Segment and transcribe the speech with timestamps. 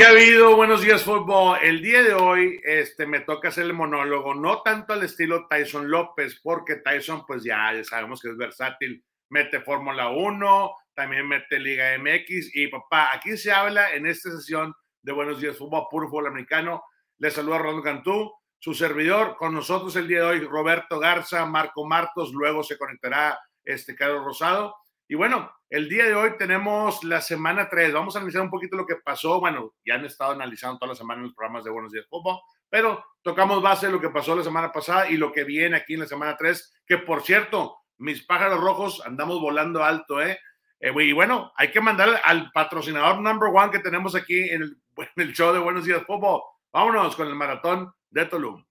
[0.00, 0.56] ¿Qué ha habido?
[0.56, 1.58] Buenos días, fútbol.
[1.60, 5.90] El día de hoy este, me toca hacer el monólogo, no tanto al estilo Tyson
[5.90, 11.98] López, porque Tyson, pues ya, sabemos que es versátil, mete Fórmula 1, también mete Liga
[11.98, 12.56] MX.
[12.56, 14.72] Y papá, aquí se habla en esta sesión
[15.02, 16.82] de Buenos días, fútbol, puro fútbol americano.
[17.18, 19.36] Les saluda Ronald Cantú, su servidor.
[19.36, 24.24] Con nosotros el día de hoy, Roberto Garza, Marco Martos, luego se conectará este Carlos
[24.24, 24.76] Rosado.
[25.06, 27.92] Y bueno, el día de hoy tenemos la semana 3.
[27.92, 29.38] Vamos a analizar un poquito lo que pasó.
[29.38, 32.40] Bueno, ya han estado analizando toda la semana en los programas de Buenos Días Fútbol,
[32.68, 35.94] pero tocamos base de lo que pasó la semana pasada y lo que viene aquí
[35.94, 40.40] en la semana 3, que por cierto, mis pájaros rojos andamos volando alto, ¿eh?
[40.80, 44.62] eh y bueno, hay que mandar al patrocinador number one que tenemos aquí en
[45.16, 46.40] el, show de Buenos Días Fútbol.
[46.72, 48.64] Vámonos con el maratón de Tulum.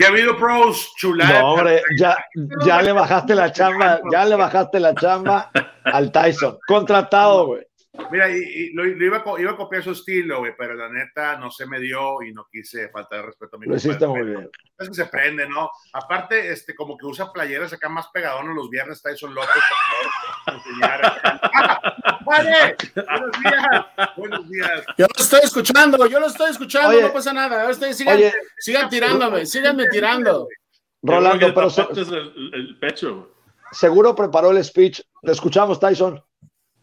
[0.00, 0.94] ¿Qué ha habido, pros?
[0.96, 1.42] Chulada.
[1.42, 2.16] No, hombre, ya,
[2.64, 5.50] ya le bajaste la chamba, ya le bajaste la chamba
[5.84, 6.58] al Tyson.
[6.66, 7.66] Contratado, güey.
[8.10, 11.50] Mira, y, lo, iba, a, iba, a copiar su estilo, güey, pero la neta no
[11.50, 14.50] se me dio y no quise faltar de respeto a mi Lo hiciste muy bien.
[14.78, 15.68] Es que se prende, ¿no?
[15.92, 19.50] Aparte, este, como que usa playeras acá más pegadones los viernes, Tyson López,
[20.46, 21.10] por favor,
[22.24, 22.76] ¡Vale!
[22.94, 23.86] ¡Buenos días!
[24.16, 24.82] ¡Buenos días!
[24.98, 27.68] Yo lo estoy escuchando, yo lo estoy escuchando, no pasa nada.
[27.68, 30.48] Ustedes sigan, oye, sigan tirándome, síganme tirando.
[31.02, 31.68] Rolando, pero...
[31.96, 33.30] El, el pecho.
[33.72, 35.00] Seguro preparó el speech.
[35.22, 36.22] Te escuchamos, Tyson.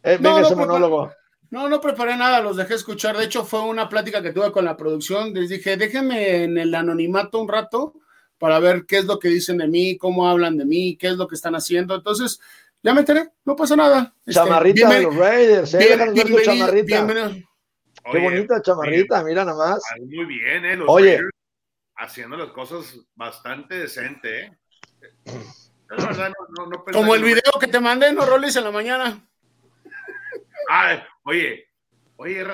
[0.04, 1.12] Eh, no, ese monólogo.
[1.50, 3.18] No, no preparé nada, los dejé escuchar.
[3.18, 5.34] De hecho, fue una plática que tuve con la producción.
[5.34, 7.94] Les dije, déjenme en el anonimato un rato
[8.38, 11.18] para ver qué es lo que dicen de mí, cómo hablan de mí, qué es
[11.18, 11.96] lo que están haciendo.
[11.96, 12.40] Entonces,
[12.84, 14.14] ya me enteré, no pasa nada.
[14.26, 16.14] Este, chamarrita de los Raiders, ¿eh?
[16.14, 17.08] Bien, chamarrita.
[18.12, 19.84] Qué bonita chamarrita, mira nada más.
[20.00, 20.76] Muy bien, ¿eh?
[20.76, 21.18] Los Oye.
[21.18, 21.38] Raiders
[21.98, 24.58] haciendo las cosas bastante decente, ¿eh?
[26.94, 29.28] Como el video que te mandé, ¿no, Rolis, en la mañana?
[30.70, 31.66] Ah, oye,
[32.18, 32.46] oye,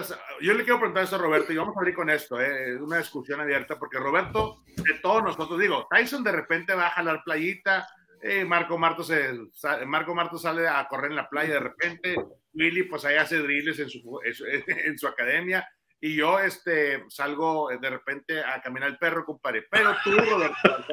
[0.41, 2.75] yo le quiero preguntar eso a Roberto y vamos a abrir con esto, ¿eh?
[2.79, 7.23] una discusión abierta, porque Roberto, de todos nosotros, digo, Tyson de repente va a jalar
[7.23, 7.87] playita,
[8.23, 12.15] eh, Marco, Marto sale a correr en la playa de repente,
[12.53, 13.79] Willy pues ahí hace drills
[14.85, 15.67] en su, academia,
[15.99, 19.67] y yo este, salgo de repente a caminar el perro, compadre.
[19.69, 20.85] Pero tú, Roberto,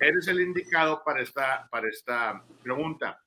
[0.00, 3.20] eres el indicado para esta, para esta pregunta.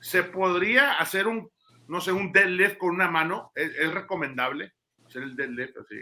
[0.00, 1.50] ¿Se podría hacer un
[1.88, 4.72] no sé, un deadlift con una mano, ¿es, recomendable
[5.06, 5.96] hacer el deadlift así?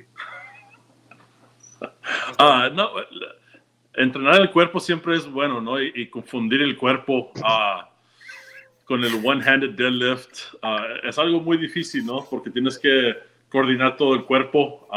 [2.39, 2.91] Ah, no,
[3.95, 5.81] entrenar el cuerpo siempre es bueno, ¿no?
[5.81, 7.85] Y, confundir el cuerpo uh,
[8.85, 12.27] con el one-handed deadlift ah, es algo muy difícil, ¿no?
[12.29, 13.17] Porque tienes que
[13.49, 14.89] coordinar todo el cuerpo.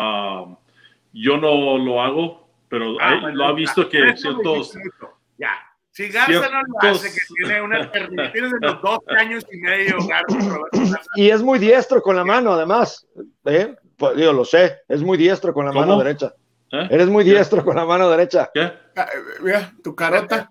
[1.14, 2.98] yo no lo hago, pero
[3.34, 4.78] lo ha visto que ciertos...
[5.38, 5.52] Ya,
[5.96, 9.98] si Garza no lo hace, que tiene una tiene de los 12 años y medio,
[10.06, 10.60] Garza.
[11.16, 13.08] Y es muy diestro con la mano, además.
[13.46, 13.76] ¿eh?
[13.96, 16.34] Pues, yo lo sé, es muy diestro con la mano derecha.
[16.72, 16.88] ¿Eh?
[16.90, 18.50] Eres muy diestro con la mano derecha.
[18.54, 18.72] ¿Qué?
[18.96, 19.08] Ah,
[19.42, 20.50] mira, tu carota.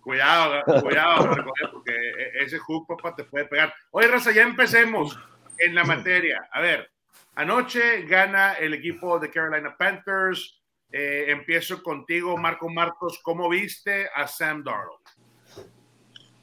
[0.00, 1.28] Cuidado, cuidado,
[1.72, 1.92] porque
[2.40, 3.74] ese hook, papá, te puede pegar.
[3.90, 5.18] Oye, Raza, ya empecemos
[5.58, 6.48] en la materia.
[6.50, 6.90] A ver,
[7.34, 10.58] anoche gana el equipo de Carolina Panthers
[10.90, 13.20] eh, empiezo contigo, Marco Marcos.
[13.22, 15.00] ¿Cómo viste a Sam Darnold?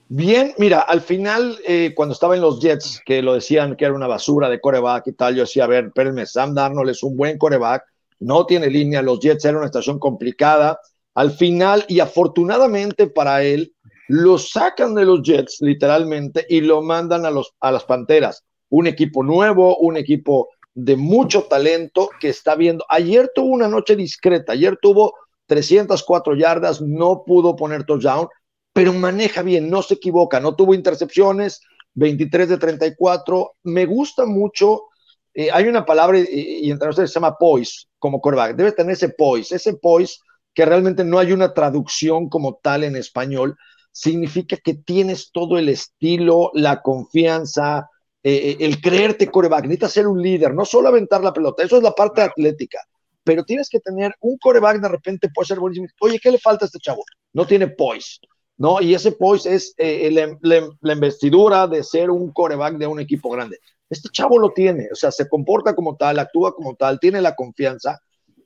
[0.08, 3.94] Bien, mira, al final, eh, cuando estaba en los Jets, que lo decían que era
[3.96, 7.18] una basura de coreback y tal, yo decía, a ver, espérenme, Sam Darnold es un
[7.18, 7.84] buen coreback,
[8.26, 10.80] no tiene línea, los Jets eran una estación complicada.
[11.14, 13.74] Al final, y afortunadamente para él,
[14.08, 18.44] lo sacan de los Jets, literalmente, y lo mandan a, los, a las Panteras.
[18.70, 22.84] Un equipo nuevo, un equipo de mucho talento que está viendo.
[22.90, 25.14] Ayer tuvo una noche discreta, ayer tuvo
[25.46, 28.28] 304 yardas, no pudo poner touchdown,
[28.74, 31.62] pero maneja bien, no se equivoca, no tuvo intercepciones,
[31.94, 33.54] 23 de 34.
[33.64, 34.86] Me gusta mucho,
[35.36, 39.10] eh, hay una palabra y, entre ustedes se llama poise como coreback, debe tener ese
[39.10, 40.20] poise, ese poise
[40.54, 43.58] que realmente no hay una traducción como tal en español,
[43.92, 47.90] significa que tienes todo el estilo, la confianza,
[48.24, 51.78] eh, eh, el creerte coreback, necesitas ser un líder, no solo aventar la pelota, eso
[51.78, 52.80] es la parte atlética,
[53.26, 55.88] pero tienes que tener un coreback de repente puede ser buenísimo.
[56.00, 57.04] Oye, ¿qué le falta a este chavo?
[57.34, 58.20] No tiene poise,
[58.58, 58.82] ¿no?
[58.82, 63.60] Y ese poise es eh, la, investidura de ser un coreback de un equipo grande.
[63.90, 67.36] Este chavo lo tiene, o sea, se comporta como tal, actúa como tal, tiene la
[67.36, 68.00] confianza,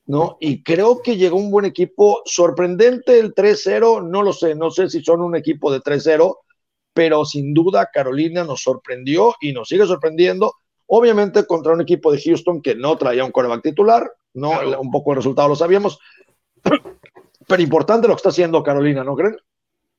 [0.05, 0.37] ¿no?
[0.39, 4.89] Y creo que llegó un buen equipo, sorprendente el 3-0, no lo sé, no sé
[4.89, 6.37] si son un equipo de 3-0,
[6.93, 10.55] pero sin duda Carolina nos sorprendió y nos sigue sorprendiendo,
[10.87, 14.51] obviamente contra un equipo de Houston que no traía un coreback titular, ¿no?
[14.79, 15.99] Un poco el resultado lo sabíamos,
[17.47, 19.37] pero importante lo que está haciendo Carolina, ¿no creen?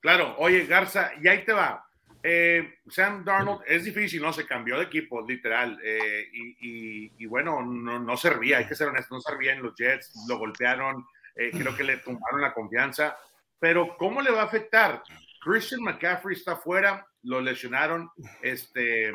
[0.01, 1.87] Claro, oye Garza, y ahí te va.
[2.23, 4.33] Eh, Sam Darnold es difícil, ¿no?
[4.33, 5.79] Se cambió de equipo, literal.
[5.83, 10.39] Eh, y, bueno, no, servía, hay que ser honesto, no servía en los Jets, lo
[10.39, 13.17] golpearon, eh, creo que le tumbaron la confianza.
[13.59, 15.03] Pero, ¿cómo le va a afectar?
[15.43, 18.11] Christian McCaffrey está fuera, lo lesionaron.
[18.43, 19.13] Este,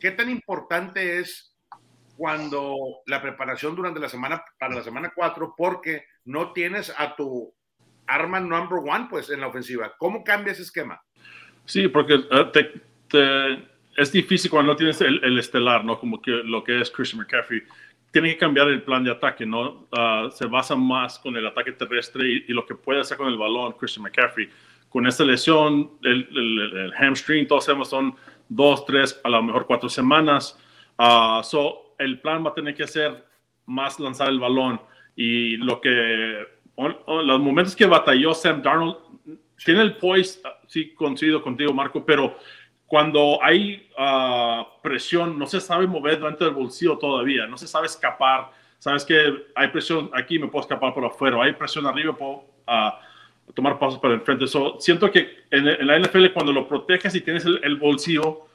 [0.00, 1.54] ¿Qué tan importante es
[2.16, 7.54] cuando la preparación durante la semana, para la semana 4, porque no tienes a tu
[8.06, 9.94] arma number one, pues, en la ofensiva?
[9.98, 11.02] ¿Cómo cambia ese esquema?
[11.66, 12.20] Sí, porque
[13.12, 13.66] eh,
[13.96, 15.98] es difícil cuando no tienes el, estelar, ¿no?
[15.98, 17.62] Como que lo que es Christian McCaffrey.
[18.10, 19.86] Tiene que cambiar el plan de ataque, ¿no?
[19.92, 23.36] Ah, se basa más con el ataque terrestre y, lo que puede hacer con el
[23.36, 24.48] balón Christian McCaffrey.
[24.88, 28.14] Con esta lesión, el, hamstring, todos sabemos, son
[28.48, 30.58] dos, tres, a lo mejor cuatro semanas.
[30.98, 33.24] Uh, so, el plan va a tener que ser
[33.66, 34.80] más lanzar el balón.
[35.16, 36.46] Y lo que,
[36.76, 38.96] los momentos que batalló Sam Darnold,
[39.64, 42.36] tiene el poise, sí coincido contigo, Marco, pero
[42.86, 47.86] cuando hay ah, presión, no se sabe mover dentro del bolsillo todavía, no se sabe
[47.86, 48.50] escapar.
[48.78, 53.52] Sabes que hay presión aquí, me puedo escapar por afuera, hay presión arriba, puedo uh,
[53.54, 54.46] tomar pasos para el frente.
[54.46, 58.46] So, siento que en, la NFL, cuando lo proteges y tienes el, bolsillo,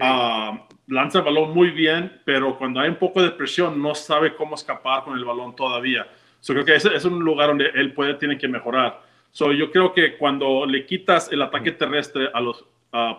[0.00, 4.34] ah, lanza el balón muy bien, pero cuando hay un poco de presión, no sabe
[4.34, 6.06] cómo escapar con el balón todavía.
[6.40, 9.02] So, creo que ese es un lugar donde él puede, tiene que mejorar.
[9.34, 12.64] So, yo creo que cuando le quitas el ataque terrestre a los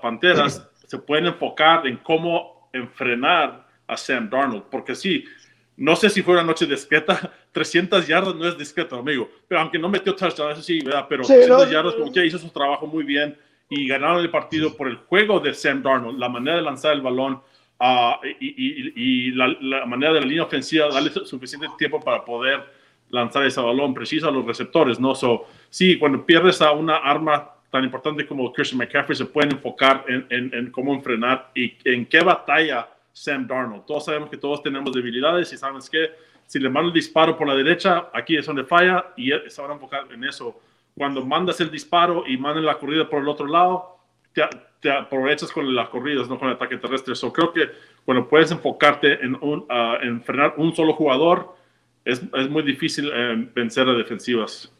[0.01, 4.63] Panteras, se pueden enfocar en cómo enfrenar a Sam Darnold.
[4.71, 5.25] Porque sí,
[5.75, 9.29] no sé si fue una noche discreta, 300 yardas no es discreto, amigo.
[9.45, 11.05] Pero aunque no metió touchdown, eso sí, ¿verdad?
[11.09, 14.87] Pero 300 yardas, como que hizo su trabajo muy bien y ganaron el partido por
[14.87, 17.41] el juego de Sam Darnold, la manera de lanzar el balón
[17.81, 22.63] ah, y, la, la, manera de la línea ofensiva, darle suficiente tiempo para poder
[23.09, 25.13] lanzar ese balón preciso a los receptores, ¿no?
[25.13, 30.05] So, sí, cuando pierdes a una arma tan importante como Christian McCaffrey, se pueden enfocar
[30.07, 33.85] en, en, cómo enfrenar y en qué batalla Sam Darnold.
[33.85, 36.11] Todos sabemos que todos tenemos debilidades y sabes que
[36.47, 39.71] si le mando el disparo por la derecha, aquí es donde falla y se van
[39.71, 40.59] a enfocar en eso.
[40.95, 43.97] Cuando mandas el disparo y mandas la corrida por el otro lado,
[44.79, 47.15] te, aprovechas con las corridas, no con el ataque terrestre.
[47.15, 47.69] So, creo que
[48.05, 51.55] cuando puedes enfocarte en, un, uh, en frenar un solo jugador,
[52.05, 54.71] es, es muy difícil eh, vencer a defensivas.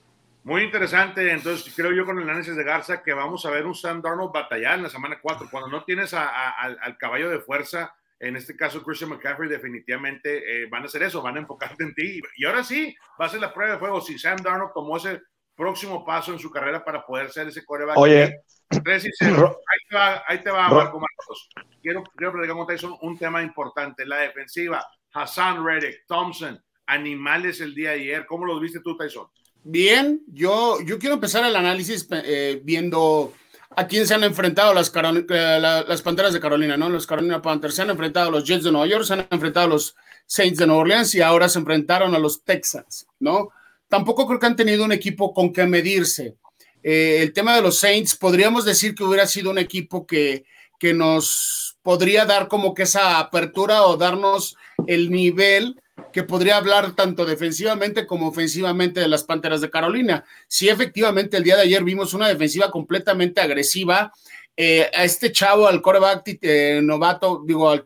[0.46, 3.74] Muy interesante, entonces creo yo con el análisis de Garza que vamos a ver un
[3.74, 8.36] Sam Darnold batallar en la semana 4, cuando no tienes al caballo de fuerza, en
[8.36, 12.22] este caso Christian McCaffrey definitivamente eh, van a hacer eso, van a enfocarte en ti.
[12.38, 14.00] Y ahora sí, va a ser la prueba de fuego.
[14.00, 15.20] Si Sam Darnold tomó ese
[15.56, 17.98] próximo paso en su carrera para poder ser ese coreback.
[17.98, 18.42] Oye.
[18.70, 19.48] 3 y 0.
[19.48, 21.50] Ahí te va, ahí te va Marco Marcos.
[21.82, 24.06] Quiero, quiero platicar con Tyson un tema importante.
[24.06, 28.26] La defensiva, Hassan Reddick, Thompson, animales el día de ayer.
[28.28, 29.28] ¿Cómo los viste tú, Tyson?
[29.68, 33.34] Bien, yo, yo quiero empezar el análisis eh, viendo
[33.76, 36.88] a quién se han enfrentado las, eh, las Panteras de Carolina, ¿no?
[36.88, 39.66] Los Carolina Panthers se han enfrentado a los Jets de Nueva York, se han enfrentado
[39.66, 39.96] a los
[40.28, 43.50] Saints de Nueva Orleans y ahora se enfrentaron a los Texans, ¿no?
[43.88, 46.36] Tampoco creo que han tenido un equipo con que medirse.
[46.84, 50.46] Eh, el tema de los Saints, podríamos decir que hubiera sido un equipo que,
[50.78, 55.82] que nos podría dar como que esa apertura o darnos el nivel
[56.12, 60.26] que podría hablar tanto defensivamente como ofensivamente de las Panteras de Carolina.
[60.48, 64.12] Sí, efectivamente, el día de ayer vimos una defensiva completamente agresiva.
[64.58, 67.86] Eh, a este chavo, al coreback eh, novato, digo, al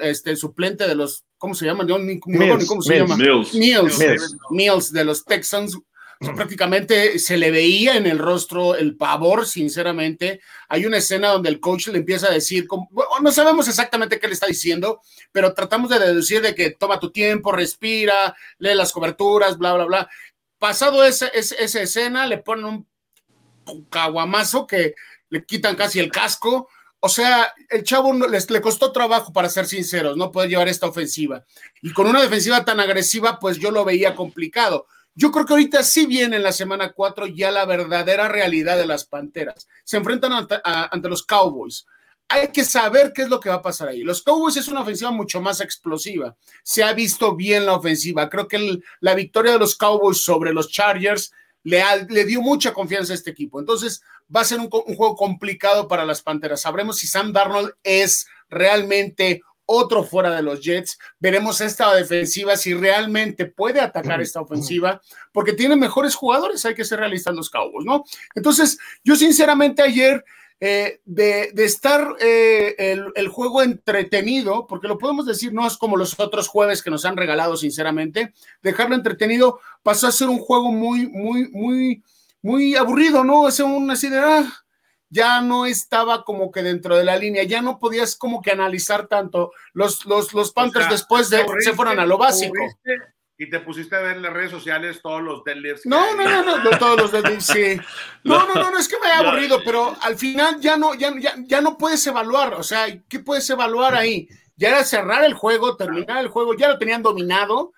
[0.00, 1.86] este, suplente de los, ¿cómo se llama?
[1.86, 3.16] ¿Cómo se llama?
[4.50, 5.78] Mills de los Texans,
[6.36, 10.40] prácticamente se le veía en el rostro el pavor, sinceramente.
[10.68, 12.66] Hay una escena donde el coach le empieza a decir,
[13.22, 15.00] no sabemos exactamente qué le está diciendo,
[15.32, 19.84] pero tratamos de deducir de que toma tu tiempo, respira, lee las coberturas, bla, bla,
[19.84, 20.10] bla.
[20.58, 24.94] Pasado esa, esa, escena, le ponen un caguamazo que
[25.30, 26.68] le quitan casi el casco.
[27.02, 30.86] O sea, el chavo les, le costó trabajo, para ser sinceros, no poder llevar esta
[30.86, 31.46] ofensiva.
[31.80, 34.86] Y con una defensiva tan agresiva, pues yo lo veía complicado.
[35.20, 38.86] Yo creo que ahorita sí viene en la semana 4 ya la verdadera realidad de
[38.86, 39.68] las Panteras.
[39.84, 41.84] Se enfrentan ante, los Cowboys.
[42.26, 44.02] hay que saber qué es lo que va a pasar ahí.
[44.02, 46.34] Los Cowboys es una ofensiva mucho más explosiva.
[46.62, 48.30] Se ha visto bien la ofensiva.
[48.30, 51.34] Creo que la victoria de los Cowboys sobre los Chargers
[51.64, 53.60] le, dio mucha confianza a este equipo.
[53.60, 54.00] Entonces
[54.34, 56.62] va a ser un, un juego complicado para las Panteras.
[56.62, 60.98] Sabremos si Sam Darnold es realmente otro fuera de los Jets.
[61.20, 65.00] Veremos esta defensiva si realmente puede atacar esta ofensiva,
[65.32, 68.04] porque tiene mejores jugadores, hay que ser realistas los Cowboys, ¿no?
[68.34, 70.24] Entonces, yo sinceramente ayer,
[70.58, 72.74] eh, de, estar eh,
[73.14, 77.04] el, juego entretenido, porque lo podemos decir, no es como los otros jueves que nos
[77.04, 82.02] han regalado, sinceramente, dejarlo entretenido pasó a ser un juego muy, muy, muy,
[82.42, 83.46] muy aburrido, ¿no?
[83.46, 84.52] Es un así de, ah,
[85.10, 89.08] ya no estaba como que dentro de la línea, ya no podías como que analizar
[89.08, 89.52] tanto.
[89.72, 92.54] Los, los, los Panthers después de, se fueron a lo básico.
[93.36, 95.86] Y te pusiste a ver en las redes sociales todos los deadlifts.
[95.86, 97.80] No, no, no, no, todos los deadlifts, sí.
[98.22, 101.12] No, no, no, no, es que me haya aburrido, pero al final ya no, ya,
[101.18, 104.28] ya, ya no puedes evaluar, o sea, ¿qué puedes evaluar ahí?
[104.56, 107.72] Ya era cerrar el juego, terminar el juego, ya lo tenían dominado,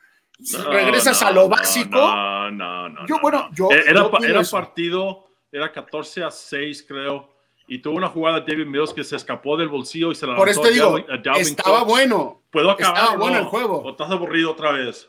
[0.69, 1.97] regresas a lo básico.
[1.97, 3.07] No, no, no.
[3.07, 3.71] Yo, bueno, yo.
[3.71, 7.31] Era, era partido era 14 a 6, creo.
[7.69, 10.35] Y tuvo una jugada de David Mills que se escapó del bolsillo y se la
[10.35, 10.99] Por eso digo,
[11.37, 12.43] estaba bueno.
[12.51, 12.97] ¿Puedo acabar?
[12.97, 13.83] Estaba bueno el juego.
[13.83, 15.09] ¿O estás aburrido otra vez?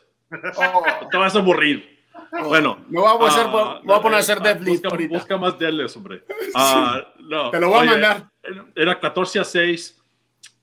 [0.56, 0.82] Oh.
[1.10, 1.98] te vas a aburrir?
[2.32, 2.48] Oh.
[2.48, 2.78] Bueno.
[2.88, 5.96] No voy a, hacer, uh, voy a poner a hacer deadlift busca, busca, más deadlifts,
[5.96, 6.24] hombre.
[6.54, 7.50] Uh, no.
[7.50, 8.30] Te lo voy a mandar.
[8.76, 10.02] Era 14 a 6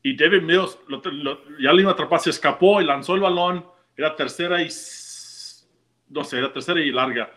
[0.04, 1.02] y David Mills lo,
[1.60, 3.66] ya le iba a atrapar, se escapó y lanzó el balón.
[3.98, 4.70] Era tercera y...
[6.10, 7.32] No sé, era tercera y larga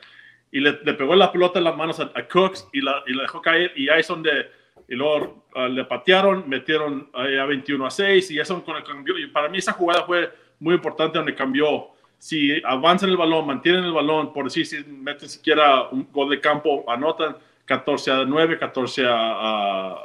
[0.55, 3.43] y le, pegó la pelota en las manos a, Cooks y la, y la, dejó
[3.43, 4.49] caer y ahí es donde
[4.89, 9.19] y luego ah, le patearon, metieron a 21 a 6 y eso con el cambio.
[9.19, 11.89] Y para mí esa jugada fue muy importante donde cambió.
[12.19, 16.41] Si avanzan el balón, mantienen el balón, por decir, si meten siquiera un gol de
[16.41, 19.97] campo, anotan 14 a 9, 14 a,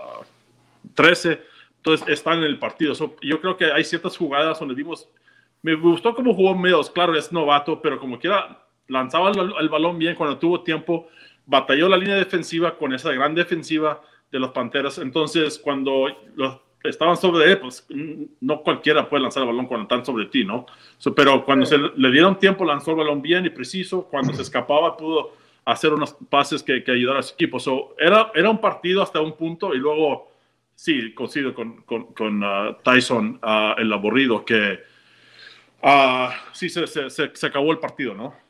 [0.96, 1.42] 13,
[1.78, 2.96] entonces están en el partido.
[3.22, 5.08] yo creo que hay ciertas jugadas donde vimos,
[5.62, 8.59] me gustó cómo jugó Meadows, claro, es novato, pero como quiera,
[8.90, 11.08] lanzaba el, balón bien cuando tuvo tiempo,
[11.46, 14.98] batalló la línea defensiva con esa gran defensiva de los Panteras.
[14.98, 17.86] Entonces, cuando los, estaban sobre él, pues
[18.42, 20.66] no cualquiera puede lanzar el balón cuando están sobre ti, ¿no?
[21.16, 24.04] pero cuando se le dieron tiempo, lanzó el balón bien y preciso.
[24.04, 25.34] Cuando se escapaba, pudo
[25.66, 27.58] hacer unos pases que, que ayudaron a su equipo.
[27.98, 30.32] era, era un partido hasta un punto y luego,
[30.74, 34.80] sí, coincido con, con, uh, Tyson, uh, el aburrido, que
[35.84, 38.49] uh, sí se, se, se acabó el partido, ¿no?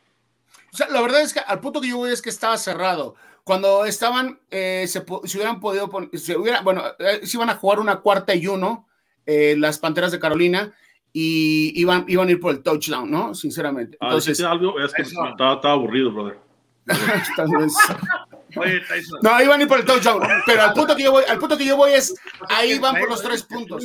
[0.74, 3.16] O sea, la verdad es que al punto que yo voy es que estaba cerrado.
[3.44, 8.02] Cuando estaban, eh, se, hubieran podido, se hubiera, bueno, eh, se iban a jugar una
[8.02, 8.88] cuarta y uno,
[9.26, 10.72] eh, las Panteras de Carolina,
[11.12, 13.34] y iban, iban a ir por el touchdown, ¿no?
[13.34, 13.98] Sinceramente.
[14.00, 16.38] Ah, Entonces, algo, es que estaba, aburrido, brother.
[19.22, 21.58] no, iban a ir por el touchdown, pero al punto que yo voy, al punto
[21.58, 22.16] que yo voy es,
[22.50, 23.84] ahí van por los tres puntos.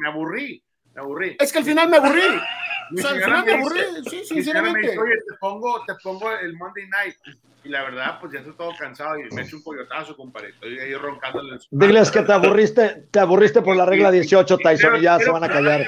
[0.00, 0.62] Me aburrí,
[0.94, 1.36] me aburrí.
[1.38, 2.22] Es que al final me aburrí.
[2.92, 4.98] O sea, al final me aburrí, sí, sinceramente.
[4.98, 7.16] Oye, te pongo, te pongo el Monday Night.
[7.64, 10.50] Y la verdad, pues ya estoy todo cansado y me echo un coyotazo, compadre.
[10.50, 11.58] Estoy ahí roncándole.
[11.70, 15.44] Diles que te aburriste, te aburriste por la regla 18, Tyson, y ya se van
[15.44, 15.86] a callar.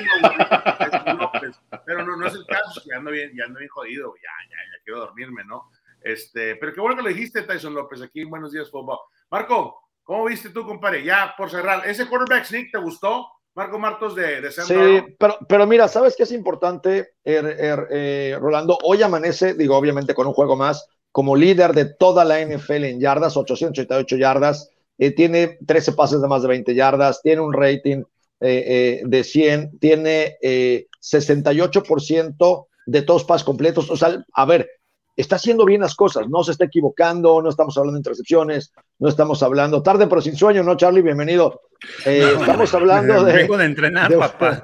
[1.85, 4.57] Pero no, no es el caso, ya ando bien, ya ando bien jodido, ya, ya,
[4.57, 5.71] ya quiero dormirme, ¿no?
[6.01, 8.99] Este, pero qué bueno que lo dijiste, Tyson López, aquí en Buenos Días Fútbol.
[9.31, 11.05] Marco, ¿cómo viste tú, compadre?
[11.05, 13.29] Ya, por cerrar, ¿ese quarterback sneak te gustó?
[13.57, 14.75] Marco Martos de, de Sí,
[15.19, 18.77] pero, pero mira, ¿sabes qué es importante, er, er, eh, Rolando?
[18.85, 23.01] Hoy amanece, digo, obviamente con un juego más, como líder de toda la NFL en
[23.01, 28.03] yardas, 888 yardas, eh, tiene 13 pases de más de 20 yardas, tiene un rating
[28.41, 33.91] eh, de 100, tiene 68% de todos pases completos.
[33.91, 34.69] O sea, a ver,
[35.17, 39.09] está haciendo bien las cosas, no se está equivocando, no estamos hablando de intercepciones, no
[39.09, 41.03] estamos hablando tarde pero sin sueño, ¿no, Charlie?
[41.03, 41.63] Bienvenido.
[42.05, 43.33] Eh, estamos hablando de...
[43.33, 44.63] Vengo de entrenar, papá.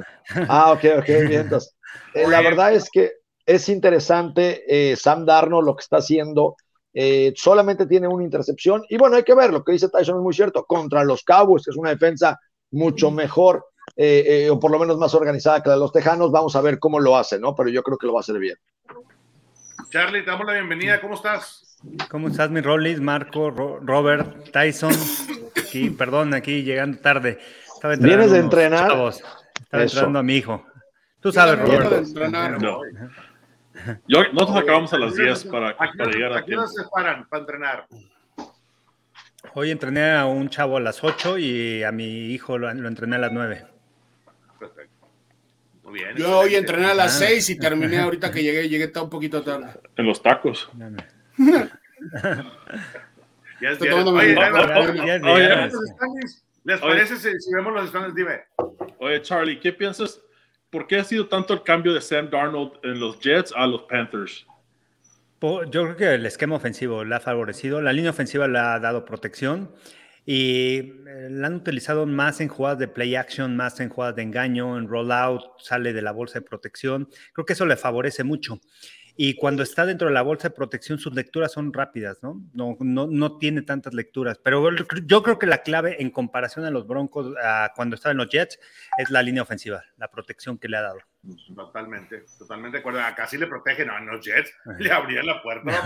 [0.49, 1.51] Ah, ok, ok, bien.
[2.15, 3.13] Eh, la verdad es que
[3.47, 6.57] es interesante eh, Sam Darno lo que está haciendo.
[7.35, 10.35] solamente tiene una intercepción y bueno, hay que ver, lo que dice Tyson es muy
[10.35, 12.39] cierto, contra los Cowboys, que es una defensa
[12.71, 13.65] mucho mejor
[13.97, 17.01] o por lo menos más organizada que la de los Tejanos, vamos a ver cómo
[17.01, 17.55] lo hace, ¿no?
[17.55, 18.57] Pero yo creo que lo va a hacer bien.
[19.93, 21.03] Charlie, te damos la bienvenida.
[21.03, 21.79] ¿Cómo estás?
[22.09, 24.95] ¿Cómo estás, mi Rollis, Marco, Robert, Tyson?
[25.55, 27.39] Aquí, perdón, aquí llegando tarde.
[27.99, 28.91] ¿Vienes de entrenar?
[28.91, 30.65] Estaba entrenando a mi hijo.
[31.21, 32.07] Tú sabes, Robert.
[32.59, 32.81] No.
[34.09, 36.55] Yo, nosotros acabamos a las 10 para, para llegar aquí.
[36.55, 37.87] ¿A qué se paran para entrenar?
[39.53, 43.17] Hoy entrené a un chavo a las 8 y a mi hijo lo, lo entrené
[43.17, 43.72] a las 9.
[46.17, 49.73] Yo hoy entrené a las 6 y terminé ahorita que llegué, llegué un poquito tarde.
[49.97, 50.71] En los tacos.
[53.61, 53.81] ya es
[56.65, 58.15] ¿Les parece si, vemos los standings?
[58.15, 58.43] Dime.
[58.99, 60.21] Oye, Charlie, ¿qué piensas?
[60.71, 63.83] ¿Por qué ha sido tanto el cambio de Sam Darnold en los Jets a los
[63.83, 64.47] Panthers?
[65.43, 67.83] Yo creo que el esquema ofensivo le ha favorecido.
[67.83, 69.73] La línea ofensiva le ha dado protección
[70.25, 70.77] y
[71.07, 74.79] eh, la han utilizado más en jugadas de play action, más en jugadas de engaño,
[74.79, 77.09] en rollout, sale de la bolsa de protección.
[77.33, 78.61] Creo que eso le favorece mucho.
[79.15, 82.43] Y cuando está dentro de la bolsa de protección, sus lecturas son rápidas, ¿no?
[82.55, 84.39] No, no, no tiene tantas lecturas.
[84.43, 84.67] Pero
[85.05, 87.35] yo creo que la clave en comparación a los Broncos,
[87.77, 88.59] cuando estaba en los Jets,
[88.97, 90.99] es la línea ofensiva, la protección que le ha dado.
[91.55, 93.01] Totalmente, totalmente de acuerdo.
[93.01, 95.71] Acá sí le protegen, a los Jets le abrían la puerta.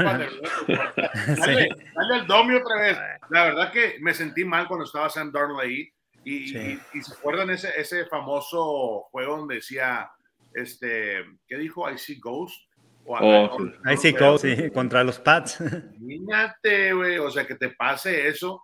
[0.67, 2.99] dale, dale, al Domi otra vez.
[3.31, 5.89] La verdad que me sentí mal cuando estaba Sam Darnold ahí.
[6.25, 6.59] Y,
[6.93, 10.11] y, se acuerdan ese, ese famoso juego donde decía,
[10.55, 11.89] este, ¿qué dijo?
[11.89, 12.67] I see ghost
[13.09, 15.59] Oh, ahí sí, sí, contra los Pats.
[16.01, 18.63] Imagínate, güey, o sea, que te pase eso.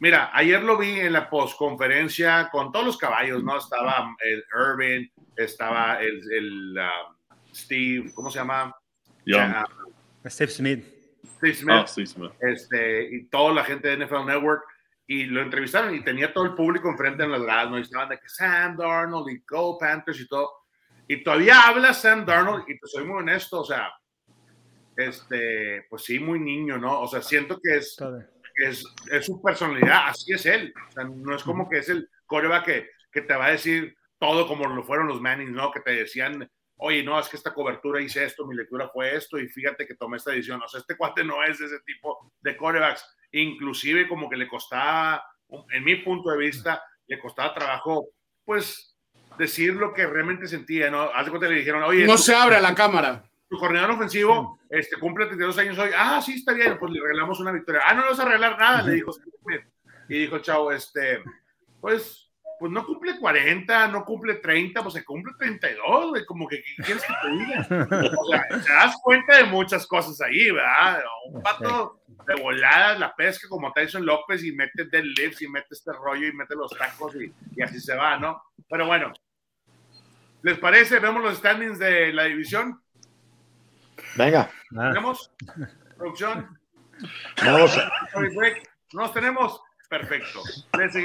[0.00, 3.58] Mira, ayer lo vi en la postconferencia con todos los caballos, ¿no?
[3.58, 7.16] Estaba el Irving, estaba el, el um,
[7.54, 8.74] Steve, ¿cómo se llama?
[10.26, 10.84] Steve Smith.
[11.36, 11.76] Steve Smith.
[11.82, 12.32] Oh, Steve Smith.
[12.40, 14.64] Este, y toda la gente de NFL Network.
[15.06, 17.78] Y lo entrevistaron y tenía todo el público enfrente en las gradas, ¿no?
[17.78, 20.50] Y estaban de que Sam Darnold y Go Panthers y todo.
[21.06, 23.92] Y todavía habla Sam Darnold, y te soy muy honesto, o sea,
[24.96, 27.02] este, pues sí, muy niño, ¿no?
[27.02, 27.96] O sea, siento que es,
[28.56, 30.72] es, es, su personalidad, así es él.
[30.88, 33.96] O sea, no es como que es el coreback que, que te va a decir
[34.18, 35.70] todo como lo fueron los Mannings, ¿no?
[35.70, 39.38] Que te decían, oye, no, es que esta cobertura hice esto, mi lectura fue esto,
[39.38, 40.62] y fíjate que tomé esta decisión.
[40.62, 43.04] O sea, este cuate no es ese tipo de corebacks.
[43.32, 45.24] Inclusive como que le costaba,
[45.70, 48.08] en mi punto de vista, le costaba trabajo,
[48.44, 48.96] pues
[49.38, 51.02] decir lo que realmente sentía, ¿no?
[51.14, 52.06] Hace cuenta le dijeron, oye.
[52.06, 53.24] No se abre la cámara.
[53.54, 55.90] Tu coordinador ofensivo este, cumple 32 años hoy.
[55.96, 57.82] Ah, sí, está bien, pues le regalamos una victoria.
[57.86, 59.12] Ah, no le vas a arreglar nada, le dijo.
[60.08, 61.22] Y dijo, chao, este,
[61.80, 66.64] pues, pues no cumple 40, no cumple 30, pues se cumple 32, güey, como que,
[66.64, 68.10] ¿qué quieres que te diga?
[68.18, 71.04] O sea, te das cuenta de muchas cosas ahí, ¿verdad?
[71.30, 75.92] Un pato de voladas, la pesca como Tyson López y mete deadlifts y mete este
[75.92, 78.42] rollo y mete los tacos y, y así se va, ¿no?
[78.68, 79.12] Pero bueno,
[80.44, 80.98] ¿Les parece?
[80.98, 82.83] ¿Vemos los standings de la división?
[84.16, 84.50] Venga.
[84.70, 85.30] ¿Tenemos?
[85.96, 86.58] ¿Producción?
[87.44, 87.78] Vamos.
[88.92, 89.60] ¿Nos tenemos?
[89.88, 90.42] Perfecto.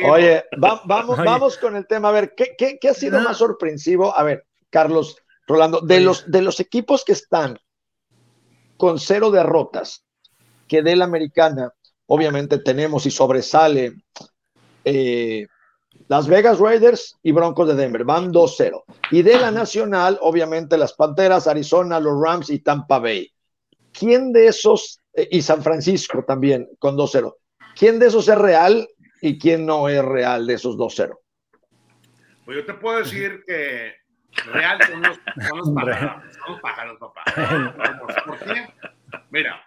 [0.10, 2.10] Oye, vamos, vamos con el tema.
[2.10, 4.16] A ver, ¿qué, qué, ha sido más sorpresivo?
[4.16, 7.60] A ver, Carlos, Rolando, de los, de los equipos que están
[8.78, 10.06] con cero derrotas,
[10.68, 11.74] que de la americana,
[12.08, 13.98] obviamente tenemos y sobresale
[14.86, 15.48] eh,
[16.10, 18.84] las Vegas Raiders y Broncos de Denver van 2-0.
[19.12, 23.32] Y de la nacional, obviamente las Panteras, Arizona, los Rams y Tampa Bay.
[23.94, 27.36] ¿Quién de esos, eh, y San Francisco también con 2-0,
[27.78, 28.88] quién de esos es real
[29.22, 31.16] y quién no es real de esos 2-0?
[32.44, 33.94] Pues yo te puedo decir que
[34.52, 35.20] real son los,
[35.76, 37.24] pájaros, son los pájaros, papá.
[38.26, 38.68] ¿Por qué?
[39.30, 39.64] Mira,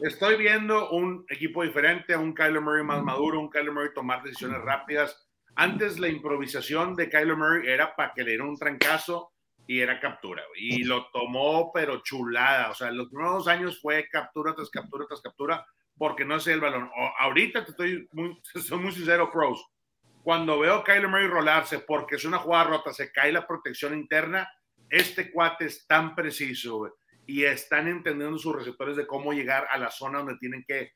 [0.00, 4.60] estoy viendo un equipo diferente, un Kyler Murray más maduro, un Kyler Murray tomar decisiones
[4.62, 5.27] rápidas,
[5.58, 9.32] antes la improvisación de Kyler Murray era para que le diera un trancazo
[9.66, 10.44] y era captura.
[10.54, 12.70] Y lo tomó, pero chulada.
[12.70, 15.66] O sea, los primeros años fue captura tras captura tras captura,
[15.96, 16.88] porque no sé el balón.
[17.18, 19.66] ahorita te estoy muy, soy muy sincero, pros.
[20.22, 23.94] Cuando veo a Kyler Murray rolarse porque es una jugada rota, se cae la protección
[23.94, 24.48] interna,
[24.88, 26.94] este cuate es tan preciso
[27.26, 30.92] y están entendiendo sus receptores de cómo llegar a la zona donde tienen que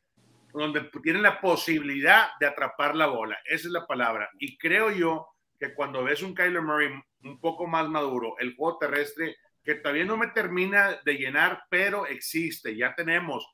[0.52, 3.38] donde tienen la posibilidad de atrapar la bola.
[3.44, 4.30] Esa es la palabra.
[4.38, 6.90] Y creo yo que cuando ves un Kyler Murray
[7.24, 12.06] un poco más maduro, el juego terrestre, que todavía no me termina de llenar, pero
[12.06, 12.76] existe.
[12.76, 13.48] Ya tenemos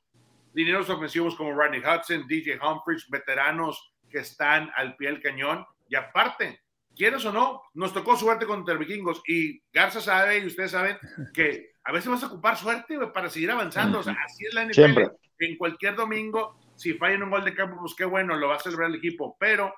[0.53, 5.65] dineros ofensivos como Rodney Hudson, DJ Humphries, veteranos que están al pie del cañón.
[5.87, 6.61] Y aparte,
[6.95, 9.21] quieres o no, nos tocó suerte contra Vikingos.
[9.27, 10.97] Y Garza sabe, y ustedes saben,
[11.33, 13.99] que a veces vas a ocupar suerte para seguir avanzando.
[13.99, 15.11] O sea, así es la NFL.
[15.39, 18.59] En cualquier domingo si fallan un gol de campo, pues qué bueno, lo va a
[18.59, 19.75] celebrar el equipo, pero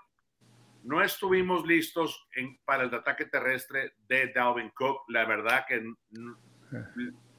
[0.84, 2.28] no estuvimos listos
[2.64, 5.06] para el ataque terrestre de Dalvin Cook.
[5.08, 5.82] La verdad que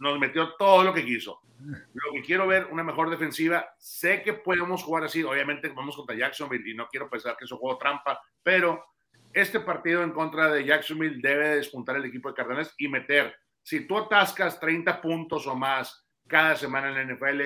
[0.01, 1.40] nos metió todo lo que quiso.
[1.61, 3.72] Lo que quiero ver, una mejor defensiva.
[3.79, 5.22] Sé que podemos jugar así.
[5.22, 8.85] Obviamente vamos contra Jacksonville y no quiero pensar que es un juego trampa, pero
[9.33, 13.33] este partido en contra de Jacksonville debe despuntar el equipo de Cardenales y meter.
[13.62, 17.42] Si tú atascas 30 puntos o más cada semana en la NFL,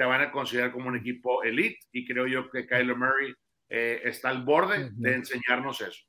[0.00, 3.34] te van a considerar como un equipo elite y creo yo que Kyler Murray
[3.68, 6.06] eh, está al borde de enseñarnos eso.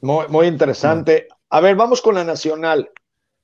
[0.00, 1.28] Muy, interesante.
[1.50, 2.90] A ver, vamos con la nacional.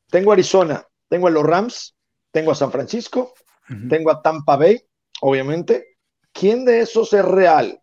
[0.08, 1.96] Tengo Arizona, tengo a los Rams,
[2.32, 3.32] tengo a San Francisco,
[3.88, 4.82] tengo a Tampa Bay,
[5.20, 5.96] obviamente.
[6.32, 7.80] ¿Quién de esos es real?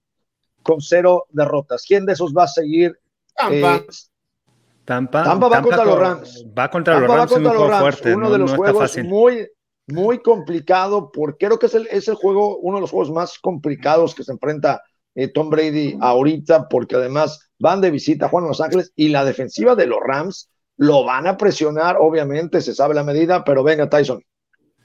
[0.61, 1.85] con cero derrotas.
[1.87, 2.99] ¿Quién de esos va a seguir?
[3.33, 3.75] Tampa.
[3.77, 3.87] Eh,
[4.83, 6.45] Tampa, Tampa va contra los Rams.
[6.57, 7.31] Va contra Tampa los va Rams.
[7.31, 9.47] contra un los juego Rams, fuerte, uno no- de los no juegos muy,
[9.87, 13.39] muy complicado, porque creo que es el, es el juego, uno de los juegos más
[13.39, 14.81] complicados que se enfrenta
[15.15, 19.25] eh, Tom Brady ahorita, porque además van de visita a Juan Los Ángeles y la
[19.25, 23.89] defensiva de los Rams lo van a presionar, obviamente, se sabe la medida, pero venga,
[23.89, 24.23] Tyson.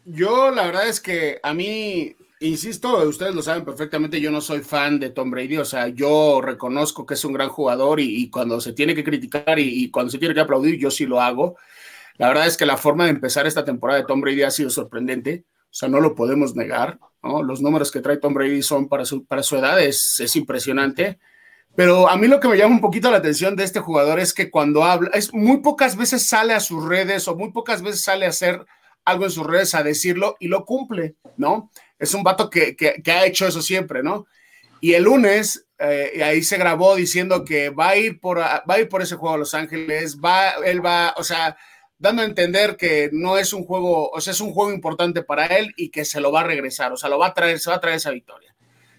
[0.06, 4.60] Yo la verdad es que a mí, insisto, ustedes lo saben perfectamente, yo no soy
[4.60, 8.60] fan de Tom Brady, o sea, yo reconozco que es un gran jugador y, cuando
[8.60, 11.56] se tiene que criticar y, y cuando se tiene que aplaudir, yo sí lo hago.
[12.18, 14.70] La verdad es que la forma de empezar esta temporada de Tom Brady ha sido
[14.70, 17.42] sorprendente, o sea, no lo podemos negar, ¿no?
[17.42, 21.18] Los números que trae Tom Brady son para su, para su edad, es, es impresionante.
[21.74, 24.34] Pero a mí lo que me llama un poquito la atención de este jugador es
[24.34, 28.02] que cuando habla, es muy pocas veces sale a sus redes o muy pocas veces
[28.02, 28.64] sale a hacer
[29.04, 31.70] algo en sus redes a decirlo y lo cumple, ¿no?
[31.98, 34.26] Es un vato que, que, que ha hecho eso siempre, ¿no?
[34.80, 38.80] Y el lunes eh, ahí se grabó diciendo que va a ir por va a
[38.80, 41.56] ir por ese juego a Los Ángeles, va, él va, o sea,
[42.02, 45.46] dando a entender que no es un juego, o sea, es un juego importante para
[45.46, 47.70] él y que se lo va a regresar, o sea, lo va a traer, se
[47.70, 48.52] va a traer esa victoria.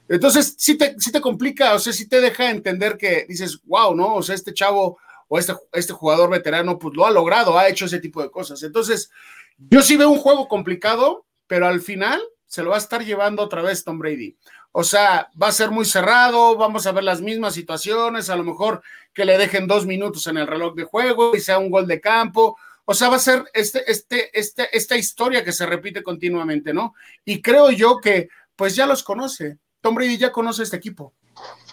[0.08, 3.94] Entonces, sí te, sí te complica, o sea, sí te deja entender que dices, wow,
[3.94, 4.16] ¿no?
[4.16, 7.86] O sea, este chavo o este, este jugador veterano, pues lo ha logrado, ha hecho
[7.86, 8.64] ese tipo de cosas.
[8.64, 9.12] Entonces,
[9.58, 13.44] yo sí veo un juego complicado, pero al final se lo va a estar llevando
[13.44, 14.38] otra vez Tom Brady.
[14.72, 18.46] O sea, va a ser muy cerrado, vamos a ver las mismas situaciones, a lo
[18.46, 18.82] mejor
[19.14, 22.00] que le dejen dos minutos en el reloj de juego y sea un gol de
[22.00, 22.58] campo.
[22.86, 26.94] O sea, va a ser este, este, este, esta historia que se repite continuamente, ¿no?
[27.24, 29.60] Y creo yo que, pues ya los conoce.
[29.82, 31.14] Tom Brady ya conoce este equipo.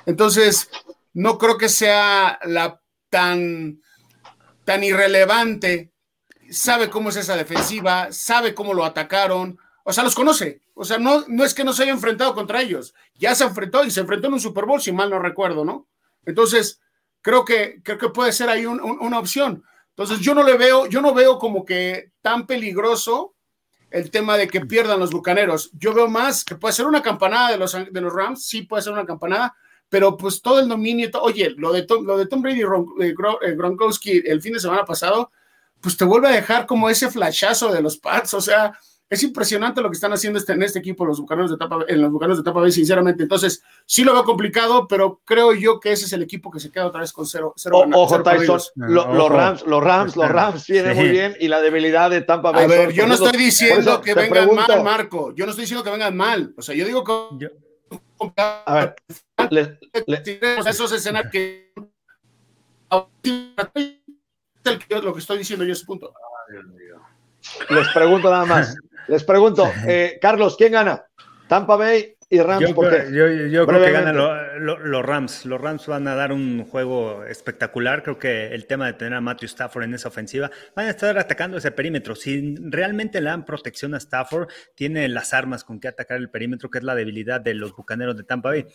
[0.07, 0.71] Entonces,
[1.13, 3.81] no creo que sea la tan,
[4.65, 5.93] tan irrelevante.
[6.51, 9.59] Sabe cómo es esa defensiva, sabe cómo lo atacaron.
[9.85, 10.61] O sea, los conoce.
[10.75, 12.95] O sea, no, no es que no se haya enfrentado contra ellos.
[13.17, 15.89] Ya se enfrentó y se enfrentó en un Super Bowl, si mal no recuerdo, ¿no?
[16.25, 16.81] Entonces,
[17.21, 19.65] creo que, creo que puede ser ahí un, un, una opción.
[20.01, 23.35] Entonces, yo no le veo, yo no veo como que tan peligroso
[23.91, 25.71] el tema de que pierdan los bucaneros.
[25.75, 28.83] Yo veo más que puede ser una campanada de los, de los Rams, sí puede
[28.83, 29.55] ser una campanada,
[29.91, 33.15] pero pues todo el dominio, oye, lo de Tom, lo de Tom Brady y eh,
[33.55, 35.33] Gronkowski el fin de semana pasado,
[35.83, 38.73] pues te vuelve a dejar como ese flashazo de los Pats, o sea,
[39.11, 42.01] es impresionante lo que están haciendo este, en este equipo los bucaneros de Tampa, en
[42.01, 43.25] los bucaneros de Tampa Bay, sinceramente.
[43.25, 46.71] Entonces, sí lo veo complicado, pero creo yo que ese es el equipo que se
[46.71, 47.53] queda otra vez con cero.
[47.57, 49.15] cero o, ojo, cero Tyson, lo, ojo.
[49.15, 51.01] los Rams, los Rams, los Rams vienen sí.
[51.01, 52.65] muy bien y la debilidad de Tampa Bay.
[52.65, 55.35] A ver, yo no estoy diciendo que vengan pregunto, mal, Marco.
[55.35, 56.55] Yo no estoy diciendo que vengan mal.
[56.57, 57.13] O sea, yo digo que.
[57.37, 57.49] Yo,
[58.39, 58.97] a ver,
[59.51, 60.23] le, le,
[60.69, 61.73] esos escenarios que.
[64.89, 66.13] Lo que estoy diciendo yo ese punto.
[67.71, 68.77] Les pregunto nada más.
[69.09, 71.05] Les pregunto, eh, Carlos, ¿quién gana?
[71.49, 72.69] Tampa Bay y Rams.
[72.69, 73.13] Yo, ¿por qué?
[73.13, 75.45] yo, yo creo que ganan lo, lo, los Rams.
[75.47, 78.05] Los Rams van a dar un juego espectacular.
[78.05, 81.19] Creo que el tema de tener a Matthew Stafford en esa ofensiva van a estar
[81.19, 82.15] atacando ese perímetro.
[82.15, 86.71] Si realmente le dan protección a Stafford, tiene las armas con que atacar el perímetro,
[86.71, 88.67] que es la debilidad de los bucaneros de Tampa Bay.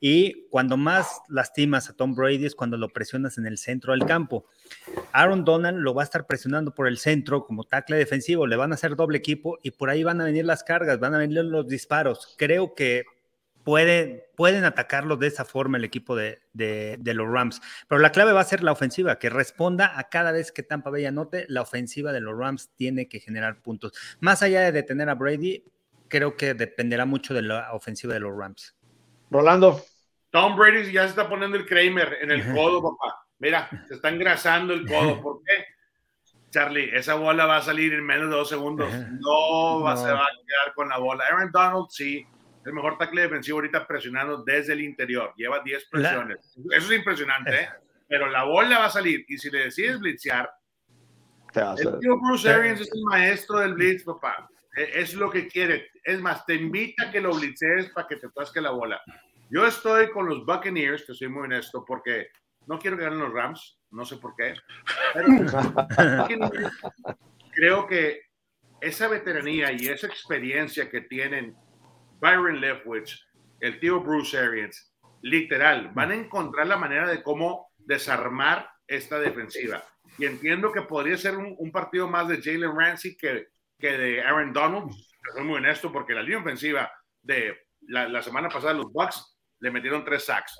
[0.00, 4.06] Y cuando más lastimas a Tom Brady es cuando lo presionas en el centro del
[4.06, 4.46] campo.
[5.12, 8.72] Aaron Donald lo va a estar presionando por el centro como tackle defensivo, le van
[8.72, 11.44] a hacer doble equipo y por ahí van a venir las cargas, van a venir
[11.44, 12.34] los disparos.
[12.38, 13.01] Creo que
[13.64, 17.60] pueden, pueden atacarlo de esa forma el equipo de, de, de, los Rams.
[17.88, 20.90] Pero la clave va a ser la ofensiva, que responda a cada vez que Tampa
[20.90, 23.92] Bay anote, la ofensiva de los Rams tiene que generar puntos.
[24.20, 25.64] Más allá de detener a Brady,
[26.08, 28.76] creo que dependerá mucho de la ofensiva de los Rams.
[29.30, 29.82] Rolando.
[30.30, 33.26] Tom Brady ya se está poniendo el Kramer en el codo, papá.
[33.38, 35.20] Mira, se está engrasando el codo.
[35.20, 35.52] ¿Por qué?
[36.50, 38.92] Charlie, esa bola va a salir en menos de dos segundos.
[38.92, 40.00] No, va, no.
[40.00, 41.24] se va a quedar con la bola.
[41.24, 42.26] Aaron Donald, sí,
[42.64, 45.32] el mejor tackle defensivo ahorita presionando desde el interior.
[45.36, 46.54] Lleva 10 presiones.
[46.56, 46.76] La...
[46.76, 47.68] Eso es impresionante, ¿eh?
[48.08, 49.24] Pero la bola va a salir.
[49.28, 50.50] Y si le decides blitzear,
[51.54, 54.48] el tío Bruce Arians es el maestro del blitz, papá.
[54.74, 55.90] Es lo que quiere.
[56.02, 59.00] Es más, te invita a que lo blitzees para que te toque la bola.
[59.50, 62.28] Yo estoy con los Buccaneers, que soy muy honesto, porque
[62.66, 64.54] no quiero que ganen los Rams, no sé por qué.
[65.12, 65.26] Pero
[67.52, 68.22] creo que
[68.80, 71.54] esa veteranía y esa experiencia que tienen
[72.22, 73.20] Byron Leftwich,
[73.58, 79.82] el tío Bruce Arians, literal, van a encontrar la manera de cómo desarmar esta defensiva.
[80.18, 84.22] Y entiendo que podría ser un, un partido más de Jalen Ramsey que, que de
[84.22, 84.92] Aaron Donald.
[85.34, 86.90] Soy muy honesto porque la línea ofensiva
[87.22, 87.58] de
[87.88, 90.56] la, la semana pasada, los Bucks le metieron tres sacks.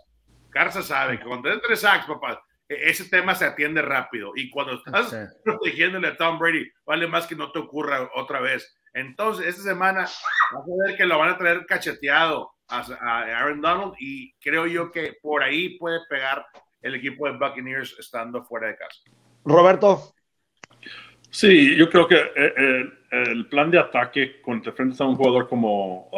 [0.51, 4.33] Garza sabe que cuando es tres sacks, papá, ese tema se atiende rápido.
[4.35, 5.17] Y cuando estás sí.
[5.45, 8.77] protegiéndole a Tom Brady, vale más que no te ocurra otra vez.
[8.95, 12.53] Entonces, esta semana vas a ver que lo van a traer cacheteado.
[12.69, 12.81] a,
[13.21, 16.45] Aaron Donald y creo yo que por ahí puede pegar
[16.81, 19.01] el equipo de Buccaneers estando fuera de casa.
[19.45, 20.15] Roberto.
[21.31, 26.11] Sí, yo creo que eh, el, plan de ataque contra frente a un jugador como
[26.13, 26.17] uh,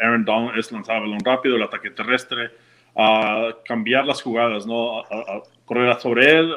[0.00, 2.50] Aaron Donald es lanzar balón rápido, el ataque terrestre,
[2.96, 5.00] a cambiar las jugadas, ¿no?
[5.00, 6.54] A, correr sobre él,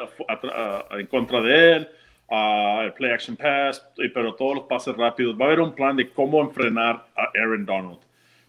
[0.90, 1.88] en contra de él,
[2.30, 5.36] el play action pass, pero todos los pases rápidos.
[5.38, 7.98] Va a haber un plan de cómo enfrenar a Aaron Donald.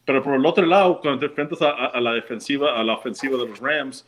[0.06, 3.48] Pero por el otro lado, cuando te enfrentas a, la defensiva, a la ofensiva de
[3.48, 4.08] los Rams,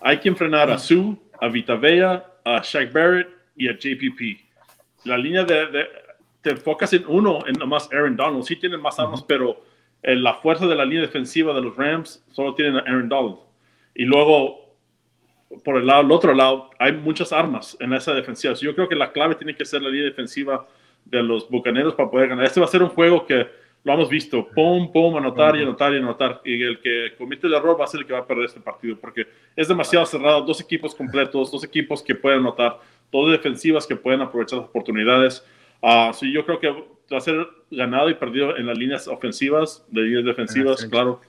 [0.00, 4.40] hay que enfrenar a Sue, a Vita Vea, a Shaq Barrett y a JPP.
[5.04, 5.88] La línea de,
[6.42, 8.44] te enfocas en uno, en nomás Aaron Donald.
[8.44, 9.62] Sí tienen más armas, pero
[10.02, 13.38] la fuerza de la línea defensiva de los Rams solo tienen a Aaron Donald.
[13.94, 14.65] Y luego,
[15.64, 18.54] por el, lado, el otro lado, hay muchas armas en esa defensiva.
[18.54, 20.66] yo creo que la clave tiene que ser la línea defensiva
[21.04, 22.44] de los Bucaneros para poder ganar.
[22.44, 23.46] Este va a ser un juego que
[23.84, 26.40] lo hemos visto, pum, pum, anotar y anotar y anotar.
[26.44, 28.60] Y el que comete el error va a ser el que va a perder este
[28.60, 30.42] partido, porque es demasiado cerrado.
[30.42, 32.80] Dos equipos completos, dos equipos que pueden anotar,
[33.12, 35.46] dos defensivas que pueden aprovechar las oportunidades.
[35.80, 40.00] Uh, yo creo que va a ser ganado y perdido en las líneas ofensivas, de
[40.02, 41.20] líneas defensivas, claro.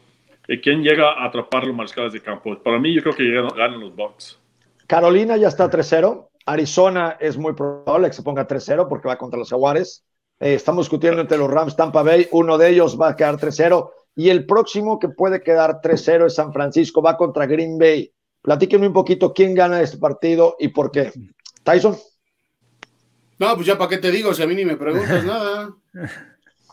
[0.47, 2.57] ¿Y quién llega a atrapar los mariscales de campo?
[2.63, 4.39] Para mí, yo creo que ganan los Bucks.
[4.88, 6.29] Carolina ya está 3-0.
[6.45, 10.05] Arizona es muy probable que se ponga 3-0 porque va contra los Jaguares.
[10.39, 12.27] Eh, estamos discutiendo entre los Rams Tampa Bay.
[12.31, 13.91] Uno de ellos va a quedar 3-0.
[14.15, 17.01] Y el próximo que puede quedar 3-0 es San Francisco.
[17.01, 18.12] Va contra Green Bay.
[18.41, 21.12] Platíquenme un poquito quién gana este partido y por qué.
[21.63, 21.97] Tyson.
[23.39, 25.73] No, pues ya para qué te digo, si a mí ni me preguntas nada.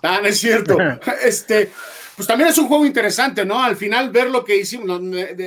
[0.03, 0.79] Ah, no es cierto.
[1.25, 1.71] Este,
[2.17, 3.63] pues también es un juego interesante, ¿no?
[3.63, 5.01] Al final ver lo que hicimos,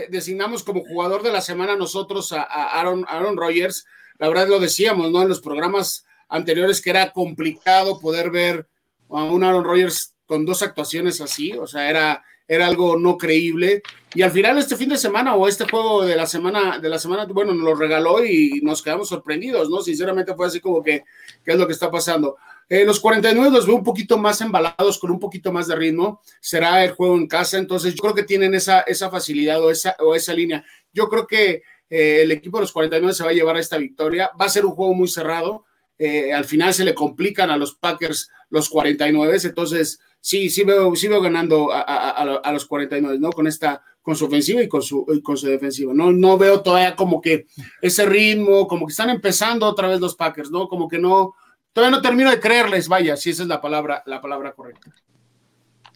[0.10, 3.86] designamos como jugador de la semana nosotros a, Aaron, Aaron Rodgers,
[4.18, 5.22] la verdad lo decíamos, ¿no?
[5.22, 8.68] En los programas anteriores que era complicado poder ver
[9.10, 13.82] a un Aaron Rodgers con dos actuaciones así, o sea, era, era algo no creíble.
[14.14, 17.00] Y al final este fin de semana o este juego de la semana, de la
[17.00, 19.82] semana, bueno, nos lo regaló y nos quedamos sorprendidos, ¿no?
[19.82, 21.06] Sinceramente fue así como que,
[21.46, 22.36] ¿qué es lo que está pasando?
[22.70, 26.22] Eh, los 49 los veo un poquito más embalados, con un poquito más de ritmo.
[26.42, 29.96] Será el juego en casa, entonces yo creo que tienen esa, esa facilidad o esa,
[30.00, 30.66] o esa línea.
[30.92, 33.78] Yo creo que eh, el equipo de los 49 se va a llevar a esta
[33.78, 34.30] victoria.
[34.40, 35.66] Va a ser un juego muy cerrado.
[35.98, 40.96] Eh, al final se le complican a los Packers los 49, entonces sí, sí veo,
[40.96, 43.32] sí veo ganando a, los 49, ¿no?
[43.32, 45.94] Con esta, con su ofensiva y con su, con su defensiva.
[45.96, 47.48] No, no veo todavía como que
[47.82, 50.68] ese ritmo, como que están empezando otra vez los Packers, ¿no?
[50.68, 51.34] Como que no,
[51.74, 54.92] todavía no termino de creerles, vaya, si esa es la palabra, la palabra correcta.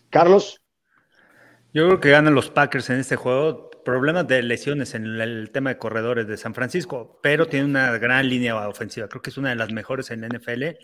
[0.09, 0.61] Carlos.
[1.73, 5.71] Yo creo que ganan los Packers en este juego problemas de lesiones en el tema
[5.71, 9.07] de corredores de San Francisco, pero tiene una gran línea ofensiva.
[9.07, 10.77] Creo que es una de las mejores en la NFL.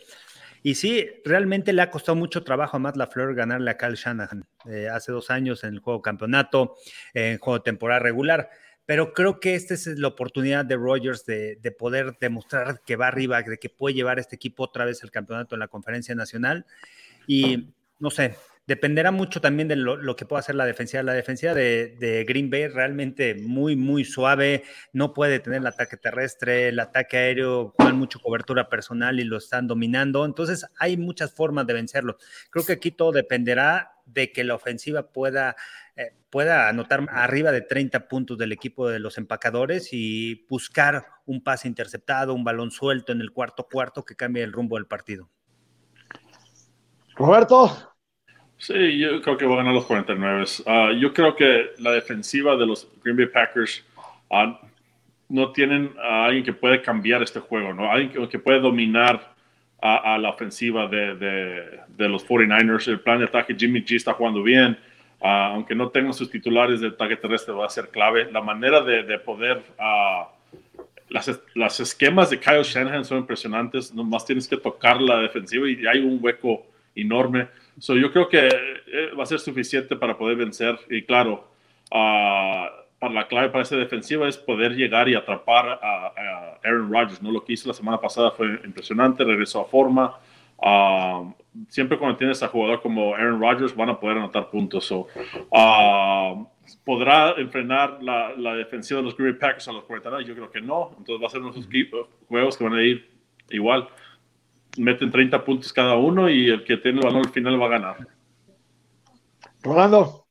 [0.63, 4.47] Y sí, realmente le ha costado mucho trabajo a Matt LaFleur ganarle a Kyle Shanahan
[4.65, 6.76] eh, hace dos años en el juego campeonato,
[7.13, 8.50] en juego temporal regular.
[8.88, 13.08] Pero creo que esta es la oportunidad de Rogers de, de, poder demostrar que va
[13.08, 16.15] arriba, de que puede llevar a este equipo otra vez al campeonato en la conferencia
[16.15, 16.65] nacional.
[17.28, 17.69] Y
[18.00, 18.36] no sé,
[18.67, 21.02] Dependerá mucho también de lo, que pueda hacer la defensiva.
[21.02, 24.65] La defensiva de, Green Bay realmente muy, muy suave.
[24.91, 29.38] No puede tener el ataque terrestre, el ataque aéreo, juegan mucho cobertura personal y lo
[29.38, 30.26] están dominando.
[30.26, 32.17] Entonces hay muchas formas de vencerlo.
[32.50, 35.56] Creo que aquí todo dependerá de que la ofensiva pueda,
[35.97, 41.43] eh, pueda anotar arriba de 30 puntos del equipo de los empacadores y buscar un
[41.43, 45.29] pase interceptado, un balón suelto en el cuarto cuarto que cambie el rumbo del partido.
[47.15, 47.95] Roberto,
[48.57, 50.45] Sí, yo creo que va a ganar los 49.
[50.65, 53.86] Ah, yo creo que la defensiva de los Green Bay Packers
[54.29, 54.67] uh,
[55.29, 57.91] no tienen a alguien que puede cambiar este juego, ¿no?
[57.91, 59.36] Alguien que, puede dominar
[59.79, 62.88] a, la ofensiva de, de, de, los 49ers.
[62.88, 64.77] El plan de ataque, Jimmy G está jugando bien.
[65.19, 68.32] Uh, aunque no tengan sus titulares de ataque terrestre, va a ser clave.
[68.32, 69.62] La manera de, de poder...
[71.10, 73.93] Las, las, esquemas de Kyle Shanahan son impresionantes.
[73.93, 77.47] Nomás tienes que tocar la defensiva y hay un hueco enorme.
[77.80, 80.77] So, yo creo que eh, va a ser suficiente para poder vencer.
[80.89, 81.47] Y claro,
[81.91, 82.67] uh,
[82.99, 87.21] para la clave para esa defensiva es poder llegar y atrapar a, Aaron Rodgers.
[87.21, 87.32] ¿no?
[87.32, 90.15] Lo que hizo la semana pasada fue impresionante, regresó a forma.
[90.58, 91.32] Uh,
[91.69, 94.85] siempre cuando tienes a jugador como Aaron Rodgers van a poder anotar puntos.
[94.85, 95.07] So,
[95.51, 96.45] uh,
[96.83, 100.25] ¿Podrá enfrenar la, la, defensiva de los Green Packers a los 49?
[100.25, 100.95] Yo creo que no.
[100.97, 101.55] Entonces va a ser unos
[102.27, 103.09] juegos que van a ir
[103.49, 103.87] igual
[104.77, 107.69] meten 30 puntos cada uno y el que tiene el balón al final va a
[107.69, 108.07] ganar.
[109.61, 110.27] Rolando.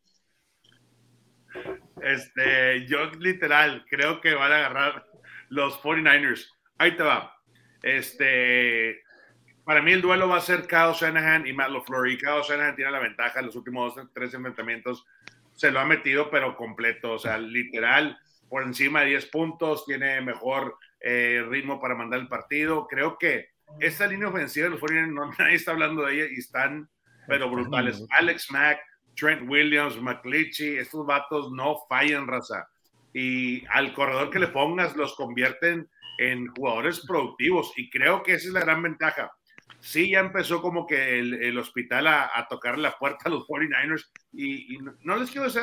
[2.00, 5.06] Este, yo literal creo que van a agarrar
[5.48, 6.48] los 49ers.
[6.78, 7.36] Ahí te va.
[7.82, 9.02] Este,
[9.66, 12.08] para mí el duelo va a ser Kyle Shanahan y Matt LaFleur.
[12.08, 15.04] Y Kyle Shanahan tiene la ventaja en los últimos tres enfrentamientos.
[15.54, 18.16] se lo ha metido, pero completo, o sea, literal,
[18.48, 22.86] por encima de 10 puntos, tiene mejor eh, ritmo para mandar el partido.
[22.86, 23.48] Creo que
[23.80, 26.88] esta línea ofensiva de los 49 no, nadie está hablando de ella y están,
[27.26, 28.06] pero brutales.
[28.10, 28.78] Alex Mack,
[29.16, 32.68] Trent Williams, McLeachy, estos vatos no fallan, raza.
[33.12, 38.46] Y al corredor que le pongas los convierten en jugadores productivos y creo que esa
[38.46, 39.32] es la gran ventaja.
[39.86, 44.78] Sí, ya empezó como que el, hospital a, tocar la puerta a los 49ers y,
[45.04, 45.62] no, les quiero hacer,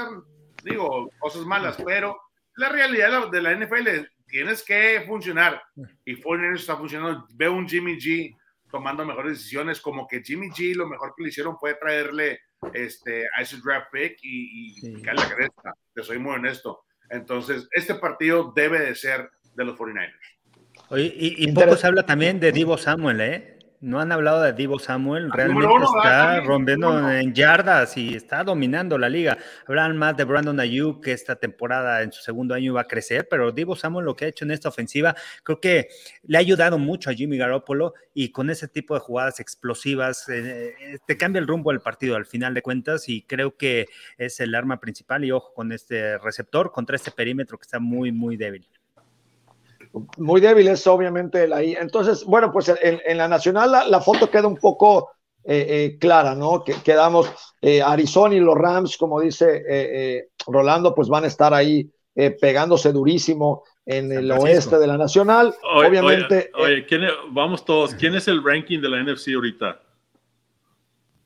[0.63, 2.17] digo, cosas malas, pero
[2.55, 3.89] la realidad de la NFL
[4.25, 5.61] tienes que funcionar
[6.05, 7.27] y 49ers está funcionando.
[7.33, 8.33] Veo un Jimmy G
[8.71, 12.39] tomando mejores decisiones, como que Jimmy G lo mejor que le hicieron fue traerle
[12.73, 16.85] este, a ese draft pick y, y la cabeza, te soy muy honesto.
[17.09, 20.13] Entonces, este partido debe de ser de los 49ers.
[20.87, 23.52] Oye, y, y poco se habla también de Divo Samuel, ¿eh?
[23.83, 29.09] No han hablado de Divo Samuel, realmente está rompiendo en yardas y está dominando la
[29.09, 29.37] liga.
[29.67, 33.27] Hablan más de Brandon Ayuk, que esta temporada en su segundo año va a crecer,
[33.29, 35.89] pero Divo Samuel lo que ha hecho en esta ofensiva, creo que
[36.23, 40.97] le ha ayudado mucho a Jimmy Garoppolo y con ese tipo de jugadas explosivas eh,
[41.05, 44.55] te cambia el rumbo del partido al final de cuentas y creo que es el
[44.55, 48.65] arma principal y ojo con este receptor contra este perímetro que está muy, muy débil
[50.17, 51.75] muy débil es obviamente la I.
[51.79, 55.11] Entonces, bueno, pues en, la nacional la, foto queda un poco
[55.43, 56.63] eh, eh, clara, ¿no?
[56.63, 61.89] Que, quedamos eh, Arizona y los Rams, como dice Rolando, pues van a estar ahí
[62.39, 65.53] pegándose durísimo en el oeste de la nacional.
[65.73, 66.51] obviamente.
[66.55, 66.85] Oye,
[67.31, 69.79] vamos todos, ¿quién es el ranking de la NFC ahorita?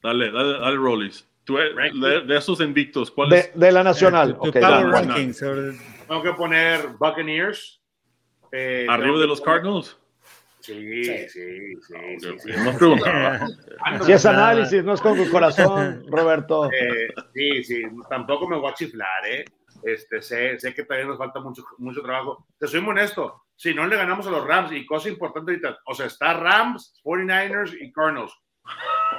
[0.04, 1.28] Dale, dale, dale, Rollis.
[1.46, 3.60] De, esos invictos, ¿cuál de, es?
[3.60, 4.36] De la nacional.
[4.40, 7.82] Okay, Tengo que poner Buccaneers.
[8.52, 9.98] Eh, ¿Arriba de los Cardinals?
[10.60, 11.80] Sí, sí, sí.
[11.80, 12.52] sí,
[14.06, 16.70] Si es análisis, no es con tu corazón, Roberto.
[16.72, 19.46] Eh, sí, sí, tampoco me voy a chiflar, ¿eh?
[19.84, 22.48] Este, sé, sé que todavía nos falta mucho, mucho trabajo.
[22.60, 25.80] Te soy muy honesto, si no le ganamos a los Rams, y cosa importante ahorita,
[25.86, 28.34] o sea, está Rams, 49ers y Cardinals.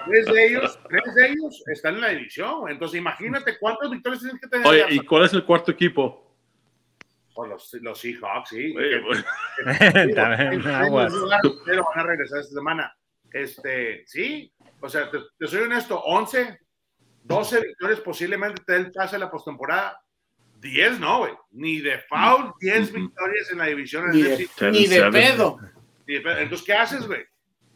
[0.07, 2.69] Tres de ellos, tres de ellos están en la división.
[2.69, 4.67] Entonces, imagínate cuántas victorias tienes que tener.
[4.67, 6.28] Oye, ¿y cuál es el cuarto equipo?
[7.47, 8.75] Los, los Seahawks, sí.
[10.15, 12.93] También, pero van a regresar esta semana.
[13.33, 16.59] Este, sí, o sea, te, soy honesto, 11,
[17.25, 20.01] 12 victorias posiblemente te den pase a la postemporada.
[20.61, 21.33] 10 no, güey.
[21.53, 24.11] Ni de foul, 10 victorias en la división.
[24.11, 25.59] Ni, de, ni de, pedo.
[26.07, 27.25] Entonces, ¿qué haces, güey?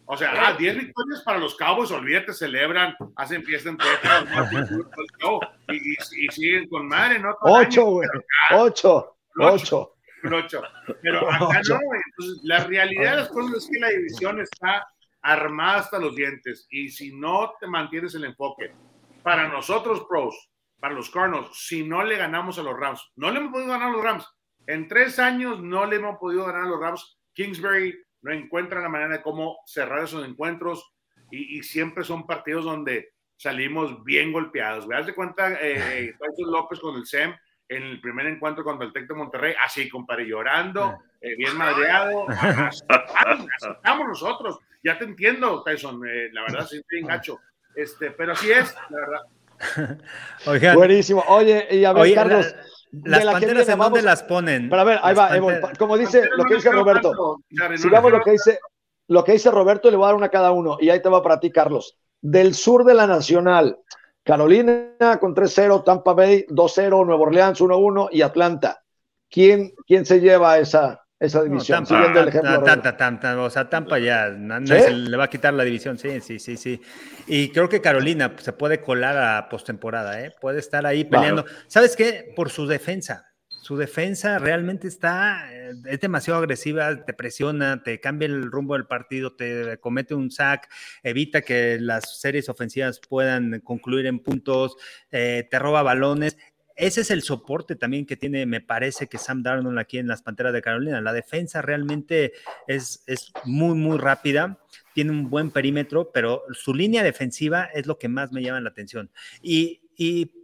[0.07, 4.25] O sea, ah, 10 victorias para los Cowboys, olvídate, celebran, hacen fiesta en puertas,
[5.68, 7.37] y, y, y, siguen con madre, ¿no?
[7.40, 8.09] 8, güey.
[8.51, 9.16] 8.
[9.38, 10.62] Ocho.
[11.03, 14.87] Pero acá no, entonces la realidad de las cosas es que la división está
[15.21, 18.73] armada hasta los dientes y si no te mantienes el enfoque,
[19.23, 23.38] para nosotros pros, para los Cardinals, si no le ganamos a los Rams, no le
[23.38, 24.29] hemos podido ganar a los Rams,
[24.66, 28.88] en tres años no le hemos podido ganar a los Rams, Kingsbury no encuentra la
[28.88, 30.92] manera de cómo cerrar esos encuentros
[31.31, 34.87] y, siempre son partidos donde salimos bien golpeados.
[34.87, 37.35] ¿Veas de cuenta eh, eh López con el SEM?
[37.68, 42.27] En el primer encuentro contra el Tec de Monterrey, así, compadre, llorando, eh, bien madreado.
[43.77, 44.59] Estamos nosotros.
[44.83, 46.03] Ya te entiendo, Tyson.
[46.07, 47.38] Eh, la verdad, sí, bien gacho.
[47.75, 50.75] Este, pero así es, la verdad.
[50.75, 51.25] Buenísimo.
[51.29, 52.55] Oye, y a ver, Carlos.
[52.90, 54.68] las panteras en dónde las ponen.
[54.68, 57.39] Pero a ver, ahí va, como dice lo que dice Roberto.
[57.76, 58.59] Sigamos lo que dice,
[59.09, 60.78] lo que dice Roberto, le voy a dar una a cada uno.
[60.80, 61.97] Y ahí te va para ti, Carlos.
[62.20, 63.78] Del sur de la Nacional,
[64.25, 68.83] Carolina con 3-0, Tampa Bay 2-0, Nueva Orleans 1-1 y Atlanta.
[69.29, 71.85] ¿Quién, quién se lleva esa, esa división?
[71.85, 76.39] Tampa, el ejemplo o sea, Tampa ya le va a quitar la división, sí, sí,
[76.39, 76.81] sí, sí.
[77.27, 80.33] Y creo que Carolina se puede colar a postemporada, ¿eh?
[80.41, 81.45] puede estar ahí peleando.
[81.66, 82.33] ¿Sabes qué?
[82.37, 83.32] Por su defensa.
[83.63, 89.37] Su defensa realmente está, es demasiado agresiva, te presiona, te cambia el rumbo del partido,
[89.37, 90.69] te comete un sack,
[91.05, 94.75] evita que las series ofensivas puedan concluir en puntos,
[95.13, 96.37] eh, te roba balones.
[96.75, 100.23] Ese es el soporte también que tiene, me parece que Sam Darnold aquí en las
[100.23, 101.01] Panteras de Carolina.
[101.01, 102.33] La defensa realmente
[102.67, 104.59] es, es muy, muy rápida
[104.93, 108.69] tiene un buen perímetro, pero su línea defensiva es lo que más me llama la
[108.69, 109.11] atención.
[109.41, 110.41] Y, y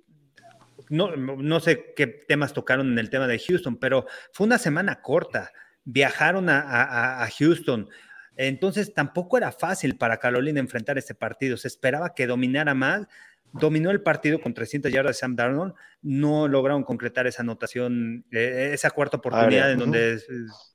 [0.91, 5.01] no, no sé qué temas tocaron en el tema de Houston, pero fue una semana
[5.01, 5.53] corta.
[5.84, 7.89] Viajaron a, Houston.
[8.36, 11.57] Entonces tampoco era fácil para Carolina enfrentar este partido.
[11.57, 13.07] Se esperaba que dominara más.
[13.53, 18.70] Dominó el partido con 300 yardas de Sam Darnold, no lograron concretar esa anotación, eh,
[18.72, 20.20] esa cuarta oportunidad en donde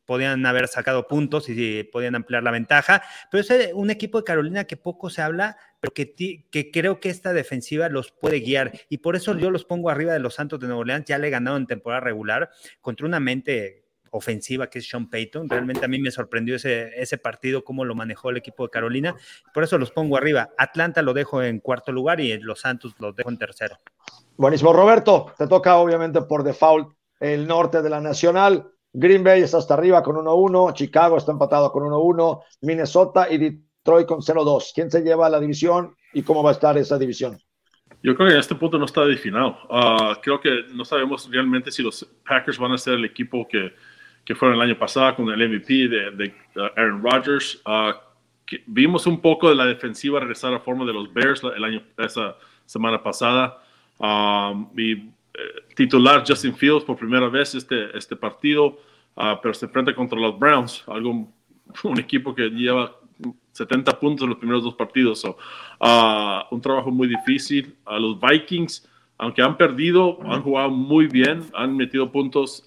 [0.05, 4.65] podían haber sacado puntos y podían ampliar la ventaja, pero es un equipo de Carolina
[4.65, 6.13] que poco se habla, pero que,
[6.49, 8.73] que creo que esta defensiva los puede guiar.
[8.89, 11.27] Y por eso yo los pongo arriba de los Santos de Nueva Orleans, ya le
[11.27, 12.49] he ganado en temporada regular
[12.81, 13.82] contra una mente
[14.13, 15.49] ofensiva que es Sean Payton.
[15.49, 19.15] Realmente a mí me sorprendió ese, ese partido, cómo lo manejó el equipo de Carolina.
[19.53, 20.51] Por eso los pongo arriba.
[20.57, 23.77] Atlanta lo dejo en cuarto lugar y los Santos los dejo en tercero.
[24.37, 24.71] Buenísimo.
[24.73, 28.69] Roberto, te toca obviamente por default el norte de la Nacional.
[28.93, 34.07] Green Bay está hasta arriba con 1-1, Chicago está empatado con 1-1, Minnesota y Detroit
[34.07, 34.71] con 0-2.
[34.75, 37.39] ¿Quién se lleva la división y cómo va a estar esa división?
[38.03, 39.57] Yo creo que a este punto no está definido.
[39.69, 43.73] Uh, creo que no sabemos realmente si los Packers van a ser el equipo que,
[44.25, 46.33] que fueron el año pasado con el MVP de,
[46.75, 47.61] Aaron Rodgers.
[47.65, 47.93] Uh,
[48.67, 52.37] vimos un poco de la defensiva regresar a forma de los Bears el año, esa
[52.65, 53.61] semana pasada.
[53.97, 55.09] Um, y eh,
[55.75, 58.79] titular Justin Fields por primera vez este, este partido,
[59.15, 61.27] uh, pero se enfrenta contra los Browns, algo,
[61.83, 62.95] un equipo que lleva
[63.51, 65.23] 70 puntos en los primeros dos partidos.
[65.25, 65.33] Uh,
[66.49, 67.75] un trabajo muy difícil.
[67.85, 72.63] A los Vikings, aunque han perdido, han jugado muy bien, han metido puntos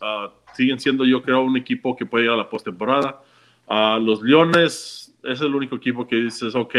[0.56, 3.22] siguen siendo yo creo un equipo que puede ir a la postemporada.
[3.68, 6.74] a los Leones es el único equipo que dices, ok,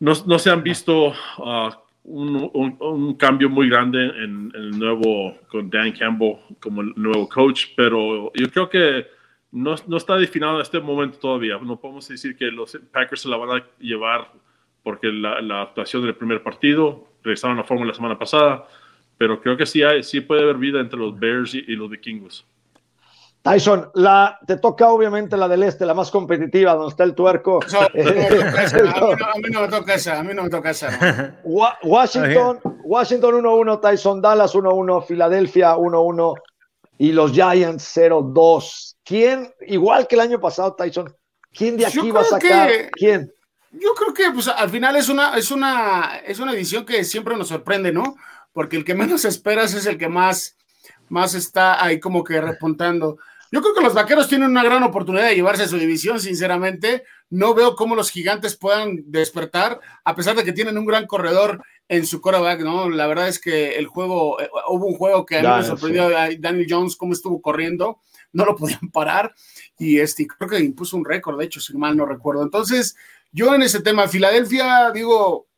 [0.00, 5.70] no, no se han visto ah, un, un, cambio muy grande en, el nuevo, con
[5.70, 9.06] Dan Campbell como el nuevo coach, pero yo creo que
[9.52, 11.58] no, no está definido en este momento todavía.
[11.58, 14.30] No podemos decir que los Packers se la van a llevar
[14.82, 18.68] porque la, la actuación del primer partido, regresaron a la fórmula la semana pasada,
[19.18, 22.46] pero creo que sí, hay, sí puede haber vida entre los Bears y, los vikingos.
[23.42, 27.60] Tyson, la, te toca obviamente la del este, la más competitiva, donde está el tuerco.
[27.62, 31.38] a, mí no, me toca esa, a mí no me toca esa.
[31.44, 36.34] Washington, Washington 1-1, Tyson Dallas 1-1, Filadelfia 1-1
[36.98, 38.96] y los Giants 0-2.
[39.04, 41.14] ¿Quién, igual que el año pasado, Tyson,
[41.52, 42.70] quién de aquí va a sacar?
[42.92, 43.32] ¿Quién?
[43.70, 47.36] Yo creo que pues, al final es una, es, una, es una edición que siempre
[47.36, 48.16] nos sorprende, ¿no?
[48.56, 50.56] Porque el que menos esperas es el que más,
[51.10, 53.18] más está ahí como que repuntando.
[53.52, 57.04] Yo creo que los vaqueros tienen una gran oportunidad de llevarse a su división, sinceramente.
[57.28, 61.62] No veo cómo los gigantes puedan despertar, a pesar de que tienen un gran corredor
[61.86, 62.88] en su coreback, ¿no?
[62.88, 66.06] La verdad es que el juego, eh, hubo un juego que a mí me sorprendió
[66.16, 68.00] a Daniel Jones cómo estuvo corriendo,
[68.32, 69.34] no lo podían parar
[69.78, 72.42] y este, creo que impuso un récord, de hecho, si mal no recuerdo.
[72.42, 72.96] Entonces,
[73.36, 75.48] yo en ese tema, Filadelfia, digo,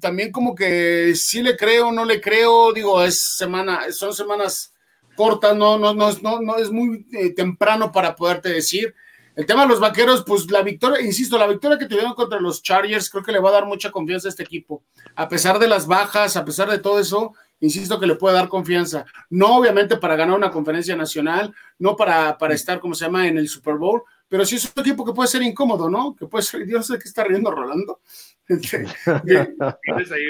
[0.00, 4.72] también como que sí le creo, no le creo, digo, es semana, son semanas
[5.16, 8.94] cortas, no, no, no, no, no es muy eh, temprano para poderte decir.
[9.34, 12.62] El tema de los vaqueros, pues la victoria, insisto, la victoria que tuvieron contra los
[12.62, 14.84] Chargers creo que le va a dar mucha confianza a este equipo.
[15.16, 18.48] A pesar de las bajas, a pesar de todo eso, insisto que le puede dar
[18.48, 19.04] confianza.
[19.30, 23.36] No obviamente para ganar una conferencia nacional, no para, para estar, como se llama, en
[23.36, 26.14] el Super Bowl, pero sí es un equipo que puede ser incómodo, ¿no?
[26.16, 28.00] Que puede ser, yo no sé qué está riendo Rolando.
[28.46, 30.24] tienes ahí,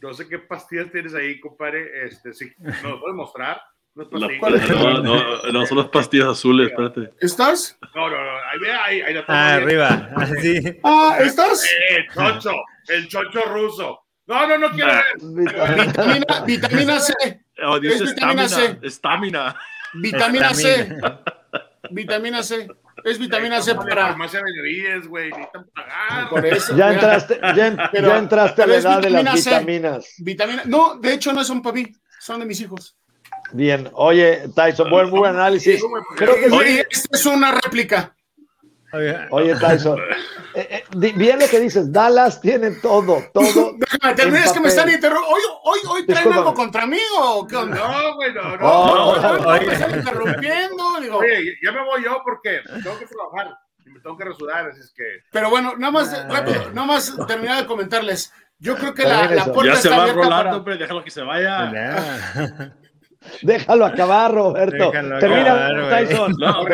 [0.00, 3.60] no sé qué pastillas tienes ahí, compadre, este, sí, ¿nos puedes mostrar?
[3.98, 7.12] No, no, no, son las pastillas azules, espérate.
[7.20, 7.76] ¿Estás?
[7.94, 10.60] No, no, no, ahí ve, ahí, ahí Ah, arriba, así.
[10.84, 11.64] Ah, ¿estás?
[11.64, 12.52] Eh, el chocho,
[12.88, 14.00] el chocho ruso.
[14.26, 17.14] No, no, no quiero Vitamina, vitamina C.
[17.64, 18.78] Oh, dice es vitamina C.
[18.82, 19.56] Estamina.
[19.94, 20.96] Vitamina C.
[21.90, 22.68] Vitamina C.
[23.04, 24.16] Es vitamina C para.
[25.06, 25.30] güey.
[26.30, 26.76] Por eso.
[26.76, 30.14] Ya entraste, ya, ya entraste a la edad de las vitaminas.
[30.18, 32.96] Vitamina, no, de hecho no son para mí, son de mis hijos.
[33.52, 35.82] Bien, oye, Tyson, buen, buen análisis.
[36.16, 38.14] Creo que oye, esta es una réplica.
[38.92, 39.98] Oye, Tyson,
[40.54, 43.74] eh, eh, bien lo que dices, Dallas tiene todo, todo.
[44.16, 45.28] Déjame que me están interrumpiendo.
[45.28, 47.76] Hoy, hoy, hoy traen algo contra mí o qué onda?
[47.76, 48.66] No, güey, no, no.
[48.66, 51.00] Oh, no, me están interrumpiendo.
[51.00, 51.18] Digo.
[51.18, 54.80] Oye, ya me voy yo porque tengo que trabajar y me tengo que resudar, así
[54.80, 55.04] es que.
[55.30, 58.32] Pero bueno, nada más, ah, rápido, nada más terminar de comentarles.
[58.58, 62.72] Yo creo que la, la puerta ya se va Rolando, pero déjalo que se vaya.
[63.42, 64.90] Déjalo acabar, Roberto.
[64.90, 66.34] Termina, Tyson.
[66.38, 66.64] No,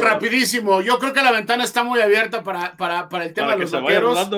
[0.00, 0.80] rapidísimo.
[0.80, 3.70] Yo creo que la ventana está muy abierta para, para, para el tema de los
[3.70, 4.28] vaqueros.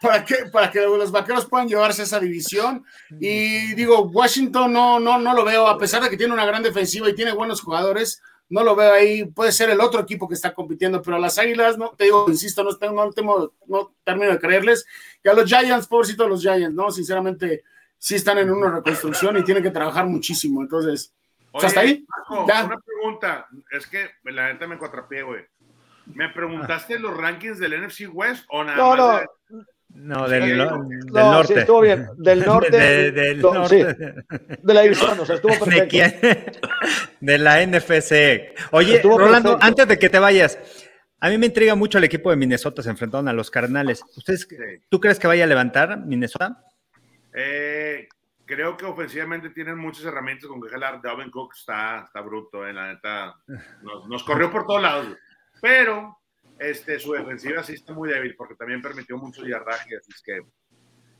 [0.00, 2.84] Para que, para que los vaqueros puedan llevarse esa división.
[3.20, 6.62] Y digo, Washington no, no, no lo veo, a pesar de que tiene una gran
[6.62, 9.26] defensiva y tiene buenos jugadores, no lo veo ahí.
[9.26, 12.26] Puede ser el otro equipo que está compitiendo, pero a las Águilas, no te digo,
[12.28, 14.86] insisto, no, no, tengo, no termino de creerles.
[15.22, 16.90] Y a los Giants, pobrecito los Giants, ¿no?
[16.90, 17.62] Sinceramente,
[18.00, 20.62] sí están en una reconstrucción y tienen que trabajar muchísimo.
[20.62, 21.14] Entonces,
[21.52, 22.04] ¿hasta ahí?
[22.30, 25.44] Una pregunta, es que la gente me cuatrapié, güey.
[26.06, 29.22] ¿Me preguntaste los rankings del NFC West o nada no, más?
[29.50, 29.64] No,
[30.22, 31.60] No, del, no, del sí, norte.
[31.60, 32.08] estuvo bien.
[32.16, 32.70] Del norte.
[32.76, 34.14] De, del no, sí, norte.
[34.62, 35.88] de la división, o sea, estuvo ¿De perfecto.
[35.88, 36.18] quién?
[37.20, 38.54] De la NFC.
[38.72, 39.66] Oye, Estuvo Rolando, perfecto.
[39.66, 40.58] antes de que te vayas,
[41.20, 44.02] a mí me intriga mucho el equipo de Minnesota, se enfrentaron a los Cardenales.
[44.16, 44.48] ¿Ustedes,
[44.88, 46.64] ¿Tú crees que vaya a levantar Minnesota?
[47.32, 48.08] Eh,
[48.44, 51.00] creo que ofensivamente tienen muchas herramientas con que jalar.
[51.02, 53.34] Dalvin Cook está, está bruto, eh, la neta.
[53.82, 55.16] Nos, nos corrió por todos lados.
[55.60, 56.18] Pero
[56.58, 59.96] este, su defensiva sí está muy débil porque también permitió mucho yardaje.
[59.96, 60.40] Así es que.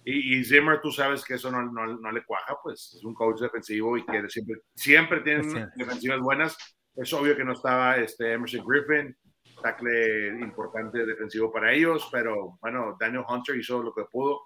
[0.02, 3.12] Y, y Zimmer, tú sabes que eso no, no, no le cuaja, pues es un
[3.14, 5.58] coach defensivo y quiere siempre, siempre tienen Sí.
[5.76, 6.56] defensivas buenas.
[6.96, 9.14] Es obvio que no estaba este Emerson Griffin,
[9.62, 14.40] tackle importante defensivo para ellos, pero bueno, Daniel Hunter hizo lo que pudo.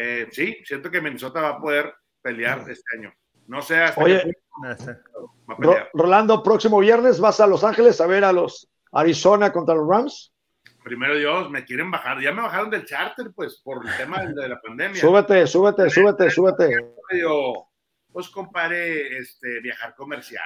[0.00, 1.92] Eh, sí, siento que Minnesota va a poder
[2.22, 3.12] pelear este año.
[3.48, 4.32] No sé hasta Oye, qué
[4.62, 4.94] No sé.
[4.94, 5.90] punto va a Ro- pelear.
[5.92, 10.32] Rolando, próximo viernes vas a Los Ángeles a ver a los Arizona contra los Rams.
[10.84, 12.20] Primero Dios, me quieren bajar.
[12.20, 14.98] Ya me bajaron del charter, pues, por el tema de la pandemia.
[15.00, 16.94] Súbete, súbete, súbete, súbete.
[18.12, 20.42] Pues compare este, viajar comercial.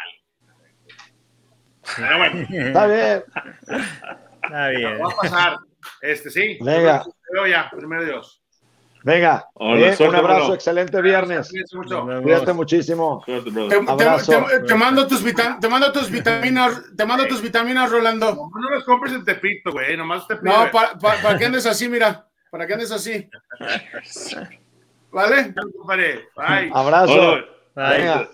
[1.97, 3.25] Pero bueno, Está bien.
[4.43, 5.01] Está bien.
[5.03, 5.59] va a pasar.
[6.01, 6.59] Este, sí.
[6.61, 7.05] Venga.
[7.33, 8.42] Veo ya, primero Dios.
[9.05, 11.51] Venga, Hola, eh, un abrazo, excelente viernes.
[12.23, 13.23] Cuídate muchísimo.
[13.25, 14.47] Suerte, Te, te- Abrazo.
[14.49, 15.25] te- te mando tus
[15.61, 18.35] te mando tus vitaminas, te mando tus vitaminas, Rolando.
[18.35, 19.97] No, no los compres en Tepito, güey.
[19.97, 20.53] Nomás te pido.
[20.53, 23.29] No, para, para, para que andes así, mira, para que andes así.
[25.11, 25.55] ¿Vale?
[26.37, 26.71] Bye.
[26.73, 27.13] Abrazo.
[27.13, 27.45] Hola.
[27.75, 27.99] Bye.
[27.99, 28.29] Venga.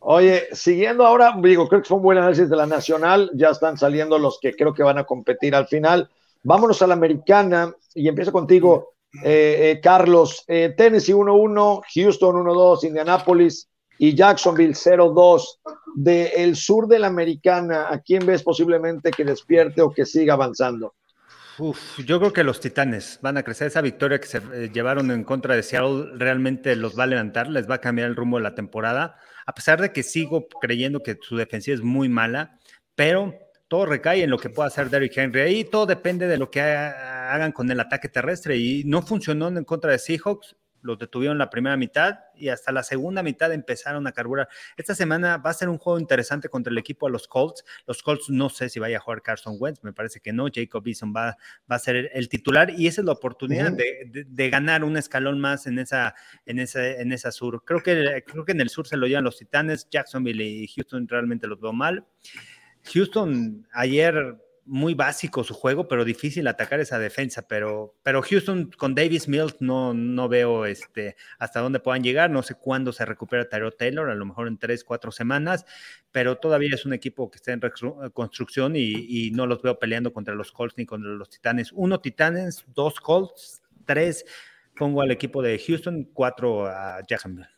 [0.00, 3.30] Oye, siguiendo ahora, digo, creo que fue un buen análisis de la nacional.
[3.34, 6.08] Ya están saliendo los que creo que van a competir al final.
[6.44, 10.44] Vámonos a la americana y empiezo contigo, eh, eh, Carlos.
[10.46, 15.58] Eh, Tennessee 1-1, Houston 1-2, Indianapolis y Jacksonville 0-2.
[15.94, 20.94] Del sur de la americana, ¿a quién ves posiblemente que despierte o que siga avanzando?
[22.04, 23.68] Yo creo que los Titanes van a crecer.
[23.68, 27.48] Esa victoria que se eh, llevaron en contra de Seattle realmente los va a levantar,
[27.48, 29.16] les va a cambiar el rumbo de la temporada.
[29.46, 32.58] A pesar de que sigo creyendo que su defensiva es muy mala,
[32.94, 33.34] pero
[33.68, 35.40] todo recae en lo que pueda hacer Derrick Henry.
[35.40, 38.56] Ahí todo depende de lo que ha- hagan con el ataque terrestre.
[38.56, 40.56] Y no funcionó en contra de Seahawks.
[40.82, 44.48] Los detuvieron la primera mitad y hasta la segunda mitad empezaron a carburar.
[44.76, 47.64] Esta semana va a ser un juego interesante contra el equipo de los Colts.
[47.88, 50.46] Los Colts no sé si vaya a jugar Carson Wentz, me parece que no.
[50.54, 51.36] Jacob Eason va,
[51.68, 54.96] va a ser el, titular y esa es la oportunidad de, de- de ganar un
[54.96, 56.14] escalón más en esa,
[56.44, 57.64] en esa, en esa sur.
[57.64, 61.08] Creo que, creo que en el sur se lo llevan los Titanes, Jacksonville y Houston
[61.08, 62.04] realmente los veo mal.
[62.92, 64.36] Houston ayer
[64.68, 67.46] muy básico su juego, pero difícil atacar esa defensa.
[67.46, 72.30] Pero, pero Houston con Davis Mills no, no veo este, hasta dónde puedan llegar.
[72.30, 75.66] No sé cuándo se recupera Tyrod Taylor, a lo mejor en tres, cuatro semanas,
[76.10, 79.78] pero todavía es un equipo que está en recru- construcción y, y no los veo
[79.78, 81.70] peleando contra los Colts ni contra los Titanes.
[81.72, 84.24] Uno Titanes, dos Colts, tres
[84.74, 87.48] pongo al equipo de Houston, cuatro a Jacksonville.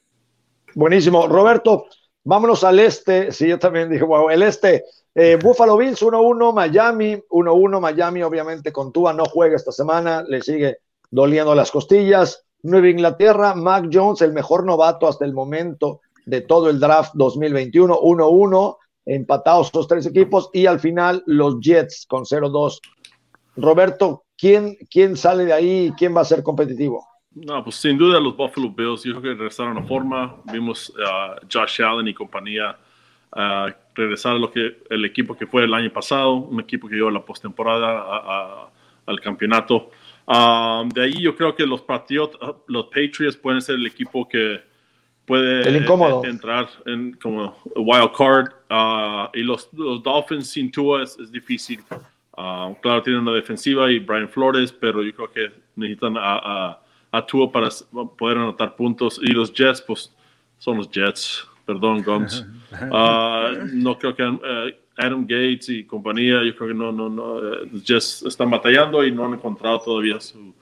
[0.75, 1.27] Buenísimo.
[1.27, 1.87] Roberto,
[2.29, 3.33] vámonos al este.
[3.33, 4.85] Sí, yo también dije, wow, el este.
[5.15, 10.43] Eh, Buffalo Bills 1-1, Miami 1-1, Miami obviamente con Tua no juega esta semana, le
[10.43, 10.79] sigue
[11.11, 12.45] doliendo las costillas.
[12.63, 17.99] Nueva Inglaterra, Mac Jones, el mejor novato hasta el momento de todo el draft 2021,
[17.99, 18.77] 1-1,
[19.07, 22.81] empatados los tres equipos y al final los Jets con 0-2.
[23.57, 25.93] Roberto, ¿quién, ¿quién sale de ahí?
[25.97, 27.07] ¿Quién va a ser competitivo?
[27.35, 30.37] No, pues sin duda los Buffalo Bills, yo creo que regresaron a forma.
[30.53, 32.77] Vimos a Josh Allen y compañía
[33.33, 36.95] ah, regresar a lo que el equipo que fue el año pasado, un equipo que
[36.97, 38.17] llegó a la postemporada a-
[38.65, 38.71] a-
[39.07, 39.91] al campeonato.
[40.27, 44.61] Ah, de ahí yo creo que los Patriots, los Patriots pueden ser el equipo que
[45.27, 45.63] puede
[46.25, 48.49] entrar en como wild card.
[48.71, 51.81] ah, y los, los Dolphins sin Tua es, es difícil.
[52.37, 56.81] Ah, claro, tienen una defensiva y Brian Flores, pero yo creo que necesitan a, a,
[57.11, 57.69] a Tua para
[58.17, 59.21] poder anotar puntos.
[59.23, 60.15] Y los Jets, pues
[60.59, 61.47] son los Jets.
[61.65, 62.47] Perdón, Gums.
[62.71, 67.39] Ah, no creo que eh, Adam Gates y compañía, yo creo que no, no, no.
[67.39, 70.55] eh, los Jets están batallando y no han encontrado todavía su,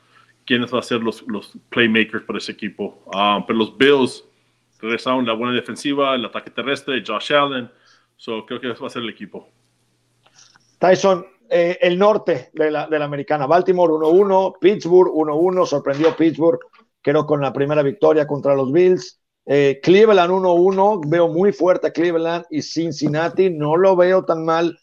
[0.47, 3.03] quiénes van a ser los, los playmakers para ese equipo.
[3.13, 4.25] Ah, pero los Bills
[4.81, 7.69] regresaron la buena defensiva, el ataque terrestre, Josh Allen.
[8.17, 9.49] So, creo que ese va a ser el equipo.
[10.79, 16.61] Tyson, eh, el norte de la, de la americana, Baltimore 1-1, Pittsburgh 1-1, sorprendió Pittsburgh,
[17.01, 19.21] creo con la primera victoria contra los Bills.
[19.45, 24.77] Eh, Cleveland 1-1, veo muy fuerte a Cleveland y Cincinnati, no lo veo tan mal.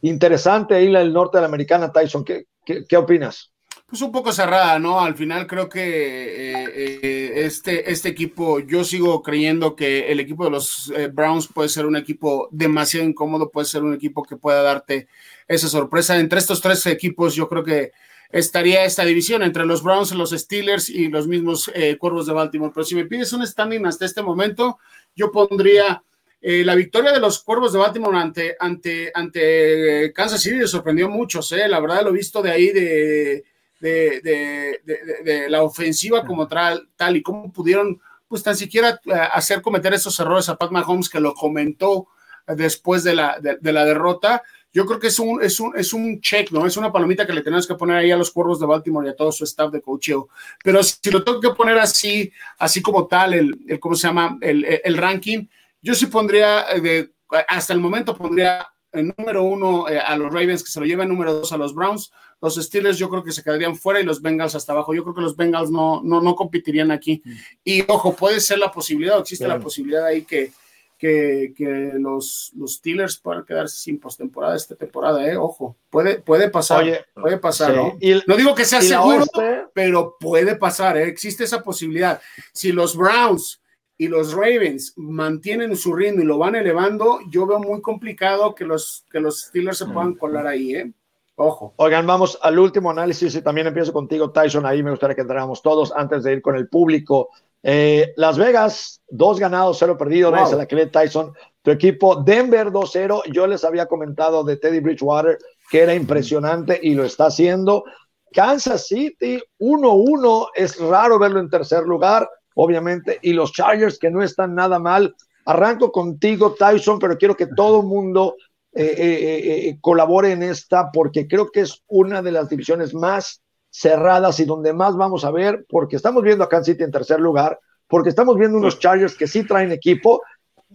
[0.00, 3.52] Interesante ahí del norte de la americana, Tyson, ¿qué, qué, qué opinas?
[3.88, 5.00] Pues un poco cerrada, ¿no?
[5.00, 10.44] Al final creo que eh, eh, este, este equipo, yo sigo creyendo que el equipo
[10.44, 14.36] de los eh, Browns puede ser un equipo demasiado incómodo, puede ser un equipo que
[14.36, 15.08] pueda darte
[15.46, 16.18] esa sorpresa.
[16.18, 17.92] Entre estos tres equipos, yo creo que
[18.30, 22.72] estaría esta división entre los Browns, los Steelers y los mismos Cuervos de Baltimore.
[22.74, 24.78] Pero si me pides un standing hasta este momento,
[25.16, 26.02] yo pondría
[26.42, 31.66] la victoria de los Cuervos de Baltimore ante, ante, ante Kansas City sorprendió mucho, ¿eh?
[31.66, 33.44] la verdad lo visto de ahí de,
[33.80, 39.94] de, la ofensiva como tal, tal y cómo pudieron pues tan siquiera eh, hacer cometer
[39.94, 42.08] esos errores a Pat Mahomes que lo comentó
[42.46, 44.42] después de la, de, la derrota.
[44.72, 46.66] Yo creo que es un, es, un, es un check, ¿no?
[46.66, 49.10] Es una palomita que le tenemos que poner ahí a los cuervos de Baltimore y
[49.10, 50.22] a todo su staff de coaching.
[50.62, 54.38] Pero si lo tengo que poner así, así como tal, el, el ¿cómo se llama?
[54.40, 55.46] El, el ranking,
[55.80, 57.12] yo sí pondría, eh, de,
[57.48, 61.08] hasta el momento pondría en número uno eh, a los Ravens, que se lo lleven
[61.08, 62.12] número dos a los Browns.
[62.40, 64.94] Los Steelers yo creo que se quedarían fuera y los Bengals hasta abajo.
[64.94, 67.20] Yo creo que los Bengals no, no, no competirían aquí.
[67.24, 67.32] Mm.
[67.64, 70.52] Y ojo, puede ser la posibilidad, existe la posibilidad ahí que,
[70.98, 75.36] que, que, los, los Steelers puedan quedarse sin postemporada esta temporada, ¿eh?
[75.36, 77.98] Ojo, puede, puede pasar, puede pasar, ¿no?
[78.26, 79.24] no digo que sea seguro,
[79.72, 81.08] pero puede pasar, ¿eh?
[81.08, 82.20] Existe esa posibilidad.
[82.52, 83.62] Si los Browns
[83.96, 88.64] y los Ravens mantienen su ritmo y lo van elevando, yo veo muy complicado que
[88.64, 90.92] los, que los Steelers se puedan colar ahí, ¿eh?
[91.38, 91.72] Ojo.
[91.76, 94.66] Oigan, vamos al último análisis y también empiezo contigo, Tyson.
[94.66, 97.30] Ahí me gustaría que entráramos todos antes de ir con el público.
[97.62, 100.58] Eh, Las Vegas, dos ganados, cero perdidos, wow.
[100.58, 101.32] la que Tyson.
[101.62, 103.22] Tu equipo, Denver 2-0.
[103.32, 105.38] Yo les había comentado de Teddy Bridgewater
[105.70, 107.84] que era impresionante y lo está haciendo.
[108.32, 112.28] Kansas City 1-1, es raro verlo en tercer lugar
[112.60, 115.14] obviamente, y los Chargers que no están nada mal.
[115.44, 118.34] Arranco contigo, Tyson, pero quiero que todo el mundo
[118.74, 123.42] eh, eh, eh, colabore en esta porque creo que es una de las divisiones más
[123.70, 127.18] cerradas y donde más vamos a ver, porque estamos viendo a Kansas City en tercer
[127.18, 130.22] lugar, porque estamos viendo unos Chargers que sí traen equipo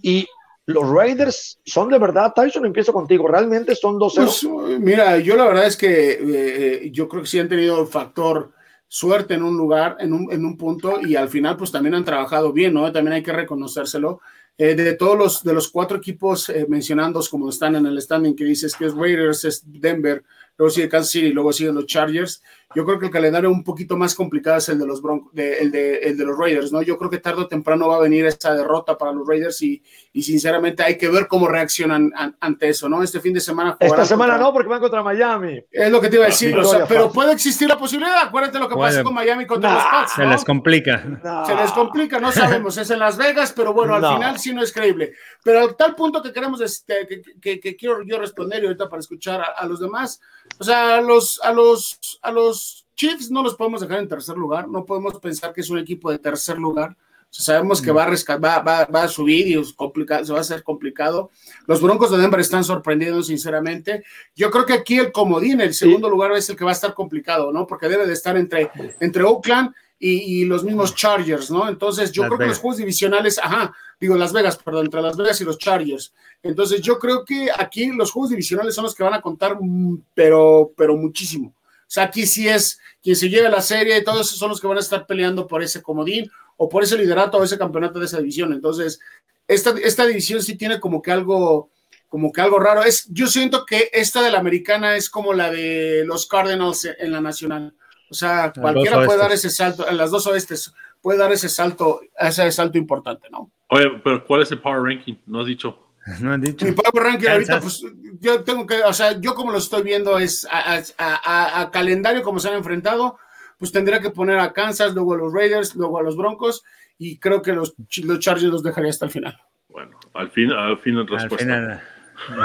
[0.02, 0.28] y
[0.66, 4.16] los Raiders son de verdad, Tyson, empiezo contigo, realmente son dos.
[4.16, 4.44] Pues,
[4.80, 8.54] mira, yo la verdad es que yo creo que sí han tenido el factor
[8.88, 12.06] suerte en un lugar, en un, en un punto, y al final pues también han
[12.06, 12.92] trabajado bien, ¿no?
[12.92, 14.22] También hay que reconocérselo.
[14.56, 18.36] Eh, de todos los, de los cuatro equipos eh, mencionados como están en el standing
[18.36, 20.24] que dices que es Raiders, es Denver,
[20.58, 22.44] luego sigue Kansas City, luego siguen los Chargers,
[22.76, 25.72] yo creo que el calendario un poquito más complicado es el de los Broncos, el,
[25.72, 26.82] de, el de los Raiders, ¿no?
[26.82, 29.82] Yo creo que tarde o temprano va a venir esa derrota para los Raiders y,
[30.12, 33.04] y sinceramente hay que ver cómo reaccionan ante eso, ¿no?
[33.04, 33.78] Este fin de semana.
[33.80, 35.64] Esta semana no, porque van contra Miami.
[35.72, 38.24] Es lo que te iba a decir, o sea, pero puede existir la posibilidad.
[38.24, 40.14] Acuérdate lo que pasó con Miami contra los Pats.
[40.14, 41.04] Se les complica.
[41.46, 42.78] Se les complica, no sabemos.
[42.78, 45.14] Es en Las Vegas, pero bueno, al final sí no es creíble.
[45.44, 47.08] Pero al tal punto que queremos, este,
[47.42, 50.22] que, que, quiero yo responder y ahorita para escuchar a, a los demás,
[50.60, 52.63] o sea, a los, a los, a los
[52.96, 56.12] Chiefs no los podemos dejar en tercer lugar, no podemos pensar que es un equipo
[56.12, 56.96] de tercer lugar.
[57.30, 60.42] sabemos que va a, va, va, va a subir y es complicado, se va a
[60.42, 61.32] hacer complicado.
[61.66, 64.04] Los Broncos de Denver están sorprendiendo, sinceramente.
[64.36, 66.94] Yo creo que aquí el comodín, el segundo lugar, es el que va a estar
[66.94, 67.66] complicado, ¿no?
[67.66, 68.70] Porque debe de estar entre,
[69.00, 71.68] entre Oakland y, y los mismos Chargers, ¿no?
[71.68, 75.40] Entonces, yo creo que los juegos divisionales, ajá, digo Las Vegas, perdón, entre Las Vegas
[75.42, 76.14] y los Chargers.
[76.44, 80.04] Entonces, yo creo que aquí los juegos divisionales son los que van a contar, mm,
[80.14, 81.54] pero, pero muchísimo.
[81.94, 84.60] O sea, aquí sí es quien se lleve la serie y todos esos son los
[84.60, 86.28] que van a estar peleando por ese comodín
[86.58, 88.52] o por ese liderato o ese campeonato de esa división.
[88.52, 89.00] Entonces,
[89.48, 91.70] esta, esta división sí tiene como que algo
[92.08, 92.84] como que algo raro.
[92.84, 97.12] Es, yo siento que esta de la americana es como la de los Cardinals en
[97.12, 97.76] la nacional.
[98.10, 102.02] O sea, cualquiera puede dar ese salto, en las dos oestes puede dar ese salto,
[102.18, 103.52] ese salto importante, ¿no?
[103.70, 105.14] Oye, pero ¿cuál es el power ranking?
[105.28, 105.78] No has dicho.
[106.22, 106.66] No han dicho.
[106.66, 107.84] Mi power ranking ahorita, pues
[108.20, 112.50] yo tengo que, o sea, yo como lo estoy viendo es a, calendario como se
[112.50, 113.18] han enfrentado,
[113.58, 116.64] pues tendría que poner a Kansas, luego a los Raiders, luego a los Broncos
[116.98, 119.40] y creo que los, los Chargers los dejaría hasta el final.
[119.70, 121.84] Bueno, al fin, al fin en respuesta.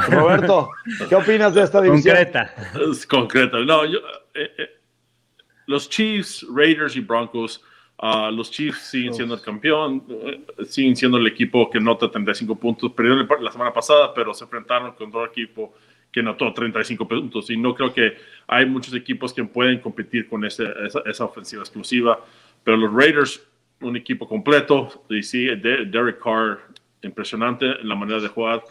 [0.08, 0.70] Roberto,
[1.08, 2.16] ¿qué opinas de esta división?
[2.16, 2.54] Concreta.
[2.90, 3.58] Es concreta.
[3.58, 3.98] No, yo,
[4.34, 4.70] eh, eh,
[5.66, 7.62] los Chiefs, Raiders y Broncos
[8.00, 12.54] Uh, los Chiefs siguen siendo el campeón, uh, siguen siendo el equipo que nota 35
[12.56, 12.92] puntos.
[12.92, 15.74] Perdieron la semana pasada, pero se enfrentaron con otro equipo
[16.12, 17.50] que notó 35 puntos.
[17.50, 20.64] Y no creo que hay muchos equipos que pueden competir con esa,
[21.06, 22.24] esa, ofensiva exclusiva.
[22.62, 23.42] Pero los Raiders,
[23.80, 26.60] un equipo completo, y sí, Derek Carr,
[27.02, 28.62] impresionante en la manera de jugar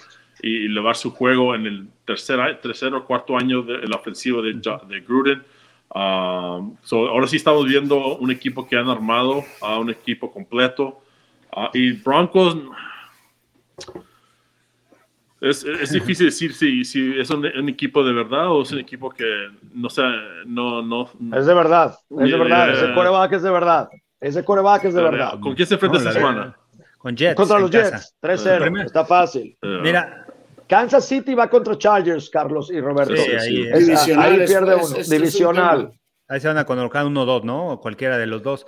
[0.41, 4.53] y elevar su juego en el tercer, tercer o cuarto año de la ofensiva de,
[4.53, 5.43] de Gruden
[5.94, 11.02] Um, ahora sí estamos viendo un equipo que han armado a un equipo completo.
[11.56, 12.58] Uh, y Broncos,
[15.40, 19.10] es, es, difícil decir si, si es un, equipo de verdad o es un equipo
[19.10, 20.04] que no sé,
[20.46, 21.10] no, no.
[21.36, 22.70] Es de verdad, es de verdad.
[22.72, 23.90] Ese coreback es de verdad.
[24.20, 25.40] Ese coreback es de verdad.
[25.40, 26.58] ¿Con quién se enfrenta esta semana?
[26.98, 27.36] Con Jets.
[27.36, 28.16] Contra los Jets.
[28.22, 28.86] 3-0.
[28.86, 29.58] Está fácil.
[29.62, 30.26] Mira,
[30.68, 33.15] Kansas City va contra Chargers, Carlos y Roberto.
[33.15, 34.95] Sí, ahí, divisional, pierde uno.
[35.07, 35.91] divisional.
[36.28, 37.70] Ahí se van a colocar uno o dos, ¿no?
[37.70, 38.65] O cualquiera de los dos.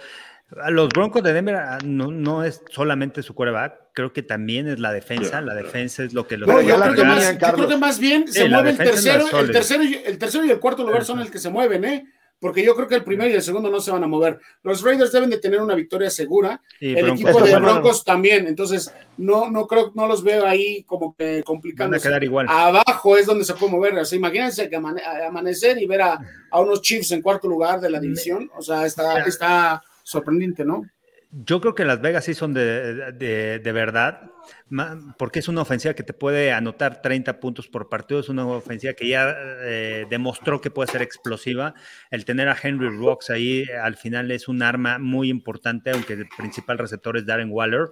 [0.69, 4.91] Los Broncos de Denver ah, no, es solamente su coreback, creo que también es la
[4.91, 5.41] defensa.
[5.41, 6.47] La defensa es lo que los.
[6.47, 9.83] yo, creo que más, yo, creo que más, bien se mueve el tercero, el tercero,
[9.83, 12.05] y, el tercero y el cuarto lugar son el que se mueven, ¿eh?
[12.39, 14.39] Porque yo creo que el primero y el segundo no se van a mover.
[14.63, 16.61] Los Raiders deben de tener una victoria segura.
[16.79, 18.47] el equipo de Broncos también.
[18.47, 21.91] Entonces, no, no creo, no los veo ahí como que complicando.
[21.91, 22.47] Van a quedar igual.
[22.49, 23.97] Abajo es donde se puede mover.
[23.97, 26.19] O sea, imagínense que amanecer y ver a,
[26.49, 28.49] a, unos Chiefs en cuarto lugar de la división.
[28.55, 30.85] O sea, está, está sorprendente, ¿no?
[31.31, 34.31] Yo creo que Las Vegas sí son de, de, verdad,
[35.19, 38.93] porque es una ofensiva que te puede anotar 30 puntos por partido, es una ofensiva
[38.93, 41.75] que ya eh, demostró que puede ser explosiva.
[42.09, 46.27] El tener a Henry Rocks ahí al final es un arma muy importante, aunque el
[46.35, 47.89] principal receptor es Darren Waller,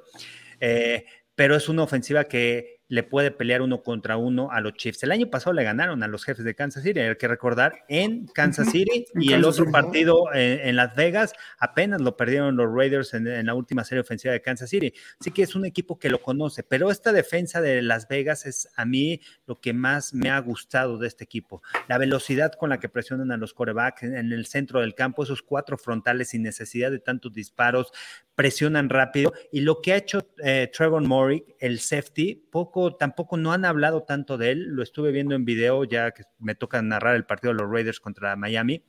[0.59, 5.03] eh, pero es una ofensiva que le puede pelear uno contra uno a los Chiefs.
[5.03, 8.27] El año pasado le ganaron a los jefes de Kansas City, hay que recordar, en
[8.27, 13.45] Kansas City y el otro partido en, Las Vegas apenas lo perdieron los Raiders en,
[13.45, 14.93] la última serie ofensiva de Kansas City.
[15.19, 18.69] Así que es un equipo que lo conoce, pero esta defensa de Las Vegas es
[18.75, 21.61] a mí lo que más me ha gustado de este equipo.
[21.87, 25.41] La velocidad con la que presionan a los corebacks en el centro del campo, esos
[25.41, 27.91] cuatro frontales sin necesidad de tantos disparos,
[28.37, 33.53] presionan rápido y lo que ha hecho eh, Trevor Murray, el safety, poco, tampoco no
[33.53, 37.15] han hablado tanto de él, lo estuve viendo en video ya que me toca narrar
[37.15, 38.83] el partido de los Raiders contra Miami.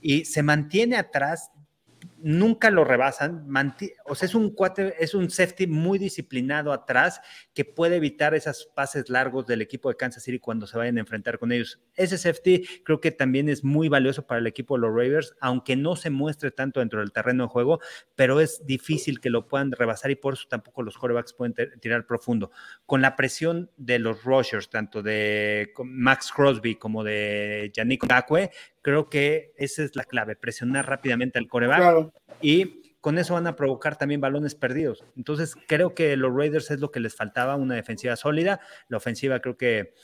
[0.00, 1.50] Y se mantiene atrás
[2.22, 3.46] nunca lo rebasan,
[4.04, 7.20] o sea, es un cuate, es un safety muy disciplinado atrás
[7.54, 11.00] que puede evitar esos pases largos del equipo de Kansas City cuando se vayan a
[11.00, 11.80] enfrentar con ellos.
[11.94, 15.76] Ese safety creo que también es muy valioso para el equipo de los Raiders, aunque
[15.76, 17.80] no se muestre tanto dentro del terreno de juego,
[18.14, 22.06] pero es difícil que lo puedan rebasar y por eso tampoco los quarterbacks pueden tirar
[22.06, 22.50] profundo.
[22.86, 28.50] Con la presión de los rushers, tanto de Max Crosby como de Yannick Ngakwe,
[28.82, 32.09] creo que esa es la clave, presionar rápidamente al coreback
[32.40, 35.04] y con eso van a provocar también balones perdidos.
[35.16, 38.60] Entonces, creo que los Raiders es lo que les faltaba, una defensiva sólida.
[38.88, 39.94] La ofensiva creo que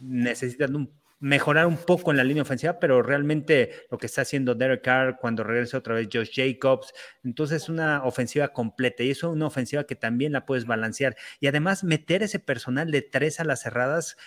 [0.00, 0.90] necesitan
[1.24, 5.16] mejorar un poco en la línea ofensiva, pero realmente lo que está haciendo Derek Carr
[5.18, 6.92] cuando regrese otra vez Josh Jacobs,
[7.22, 11.16] entonces es una ofensiva completa y eso es una ofensiva que también la puedes balancear
[11.40, 14.18] y además meter ese personal de tres a las cerradas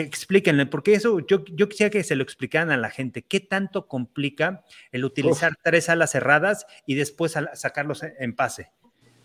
[0.00, 3.22] explíquenle, porque eso yo, yo quisiera que se lo explicaran a la gente.
[3.22, 8.70] ¿Qué tanto complica el utilizar tres alas cerradas y después sacarlos en pase?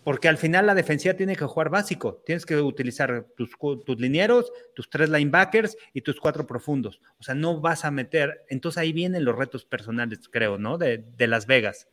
[0.03, 2.21] Porque al final la defensiva tiene que jugar básico.
[2.25, 3.51] Tienes que utilizar tus,
[3.85, 7.01] tus linieros, tus tres linebackers y tus cuatro profundos.
[7.19, 8.43] O sea, no vas a meter.
[8.49, 10.77] Entonces ahí vienen los retos personales, creo, ¿no?
[10.79, 11.87] De, Las Vegas.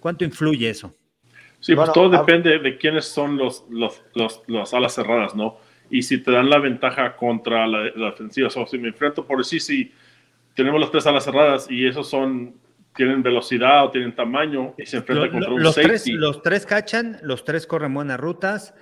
[0.00, 0.94] ¿Cuánto influye eso?
[1.60, 5.56] Sí, pues todo depende de quiénes son los, los, los, las alas cerradas, ¿no?
[5.90, 8.48] Y si te dan la ventaja contra la, defensiva.
[8.54, 9.92] O si me enfrento por sí, si
[10.54, 12.54] tenemos las tres alas cerradas y esos son
[12.94, 16.10] tienen velocidad o tienen tamaño y se enfrentan contra un los safety.
[16.10, 18.74] Tres, los tres cachan, los tres corren buenas rutas.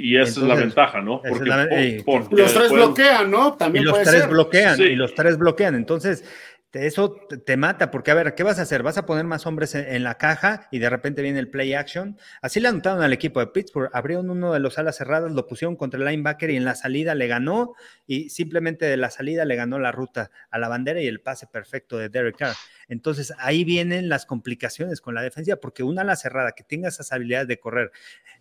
[0.00, 1.20] Y esa es la ventaja, ¿no?
[1.28, 3.54] Porque, los tres bloquean, ¿no?
[3.54, 5.74] También y los tres bloquean, y los tres bloquean.
[5.74, 6.24] Entonces,
[6.72, 7.14] eso
[7.46, 8.82] te mata, porque a ver, ¿qué vas a hacer?
[8.82, 12.18] ¿Vas a poner más hombres en, la caja y de repente viene el play action?
[12.42, 15.76] Así le anotaron al equipo de Pittsburgh, abrieron uno de los alas cerradas, lo pusieron
[15.76, 17.74] contra el linebacker y en la salida le ganó
[18.06, 21.46] y simplemente de la salida le ganó la ruta a la bandera y el pase
[21.46, 22.56] perfecto de Derek Carr.
[22.88, 27.12] Entonces ahí vienen las complicaciones con la defensiva, porque una ala cerrada que tenga esas
[27.12, 27.92] habilidades de correr,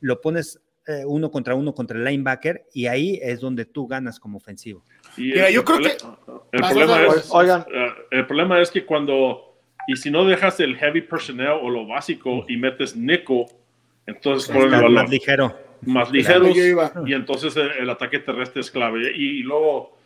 [0.02, 4.22] lo pones eh, uno contra uno contra el linebacker y ahí es donde tú ganas
[4.22, 4.86] como ofensivo.
[5.18, 5.98] Mira, yo creo que.
[6.54, 7.66] El problema, es, Oigan.
[7.74, 9.58] Eh, el problema es que cuando.
[9.90, 13.48] Y si no dejas el heavy personnel o lo básico y metes nickel,
[14.06, 14.92] entonces el valor.
[14.92, 15.58] Más ligero.
[15.82, 16.56] Más ligeros.
[17.06, 19.12] Y entonces el, ataque terrestre es clave.
[19.14, 19.98] Y, luego,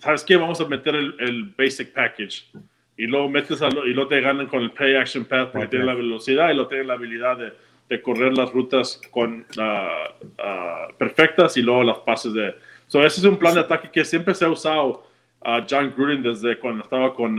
[0.00, 0.36] ¿sabes qué?
[0.36, 2.50] Vamos a meter el, basic package.
[2.96, 5.84] Y luego metes a y luego te ganan con el play action path porque tiene
[5.86, 7.52] la velocidad y lo tiene la habilidad de,
[7.90, 12.54] de correr las rutas con, uh, perfectas y luego las pases de
[12.90, 15.04] So, ese es un plan de ataque que siempre se ha usado
[15.44, 17.36] a John Gruden desde cuando estaba con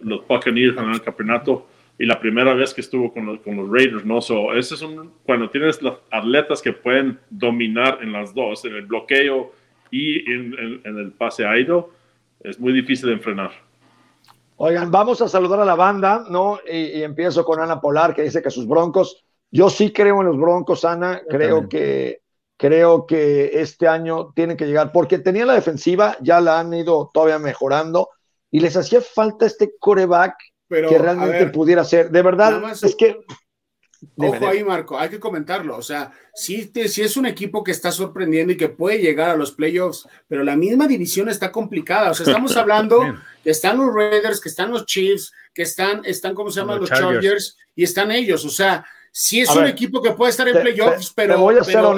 [0.00, 1.68] los Buccaneers en el campeonato
[2.00, 4.20] y la primera vez que estuvo con los, con los Raiders, ¿no?
[4.20, 8.74] So, ese es un, cuando tienes los atletas que pueden dominar en las dos, en
[8.74, 9.52] el bloqueo
[9.92, 11.92] y en, el pase aéreo,
[12.40, 13.52] es muy difícil de enfrenar.
[14.56, 16.58] Oigan, vamos a saludar a la banda, ¿no?
[16.68, 20.38] Y, empiezo con Ana Polar, que dice que sus broncos, yo sí creo en los
[20.38, 22.22] broncos, Ana, creo que
[22.62, 27.10] Creo que este año tienen que llegar, porque tenían la defensiva, ya la han ido
[27.12, 28.10] todavía mejorando,
[28.52, 30.36] y les hacía falta este coreback
[30.68, 32.12] que realmente pudiera ser.
[32.12, 33.18] De verdad, es que
[34.16, 35.76] Ojo ahí, Marco, hay que comentarlo.
[35.76, 39.50] O sea, sí, es un equipo que está sorprendiendo y que puede llegar a los
[39.50, 42.12] playoffs, pero la misma división está complicada.
[42.12, 43.00] O sea, estamos hablando
[43.42, 46.78] que están los Raiders, que están los Chiefs, que están, están ¿cómo se llaman?
[46.78, 47.56] Los, Chargers.
[47.74, 48.44] y están ellos.
[48.44, 51.50] O sea, sí es un equipo que puede estar en playoffs, pero,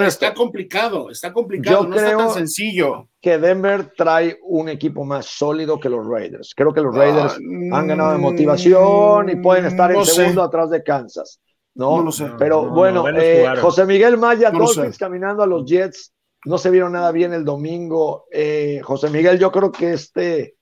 [0.03, 3.07] está complicado, está complicado, no está tan sencillo.
[3.21, 6.53] Que Denver trae un equipo más sólido que los Raiders.
[6.55, 10.69] Creo que los Raiders ah, han ganado de motivación y pueden estar en segundo atrás
[10.69, 11.39] de Kansas.
[11.73, 12.31] No, no sé.
[12.37, 16.13] Pero bueno, eh, José Miguel Maya, Dolphins caminando a los Jets,
[16.45, 18.25] no se vieron nada bien el domingo.
[18.31, 20.55] Eh, José Miguel, yo creo que este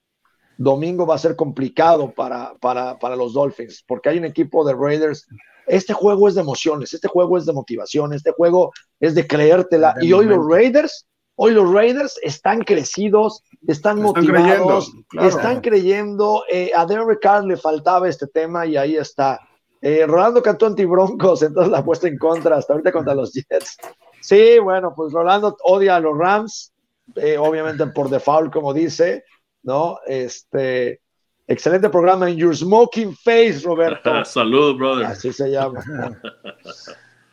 [0.57, 4.73] domingo va a ser complicado para, para, para los Dolphins, porque hay un equipo de
[4.73, 5.27] Raiders.
[5.67, 9.95] Este juego es de emociones, este juego es de motivación, este juego es de creértela.
[10.01, 14.91] y hoy los Raiders, hoy los Raiders están crecidos, están, motivados,
[15.21, 16.43] están creyendo.
[16.51, 19.39] Eh, a Derek Carr le faltaba este tema y ahí está.
[19.81, 23.77] Eh, Rolando cantó anti-Broncos, entonces la apuesta en contra, hasta ahorita contra los Jets.
[24.21, 26.73] Sí, bueno, pues Rolando odia a los Rams,
[27.15, 29.25] eh, obviamente por default, como dice,
[29.61, 29.99] ¿no?
[30.05, 31.01] Este,
[31.47, 34.23] excelente programa en Your Smoking Face, Roberto.
[34.25, 35.05] Saludos, brother.
[35.05, 35.81] Así se llama.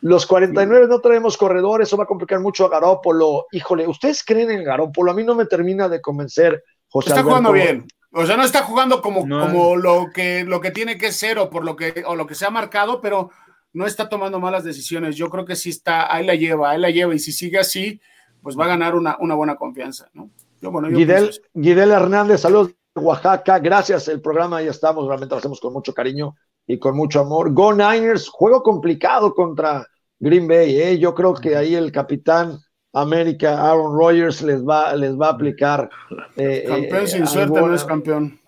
[0.01, 3.45] Los 49 no traemos corredores, eso va a complicar mucho a Garópolo.
[3.51, 5.11] Híjole, ¿ustedes creen en Garópolo?
[5.11, 7.85] A mí no me termina de convencer, José Está jugando bien.
[8.13, 11.49] O sea, no está jugando como, como lo, que, lo que tiene que ser o
[11.49, 13.29] por lo que, o lo que se ha marcado, pero
[13.73, 15.15] no está tomando malas decisiones.
[15.15, 18.01] Yo creo que sí está, ahí la lleva, ahí la lleva, y si sigue así,
[18.41, 20.29] pues va a ganar una, una buena confianza, ¿no?
[20.61, 25.73] Yo, bueno, Guidel, Hernández, saludos Oaxaca, gracias, el programa ya estamos, realmente lo hacemos con
[25.73, 26.35] mucho cariño
[26.67, 27.53] y con mucho amor.
[27.53, 29.87] Go Niners, juego complicado contra
[30.19, 30.99] Green Bay, ¿eh?
[30.99, 32.59] yo creo que ahí el capitán
[32.93, 35.89] América, Aaron Rodgers les va, les va a aplicar.
[36.35, 38.39] Eh, campeón eh, sin suerte no es campeón.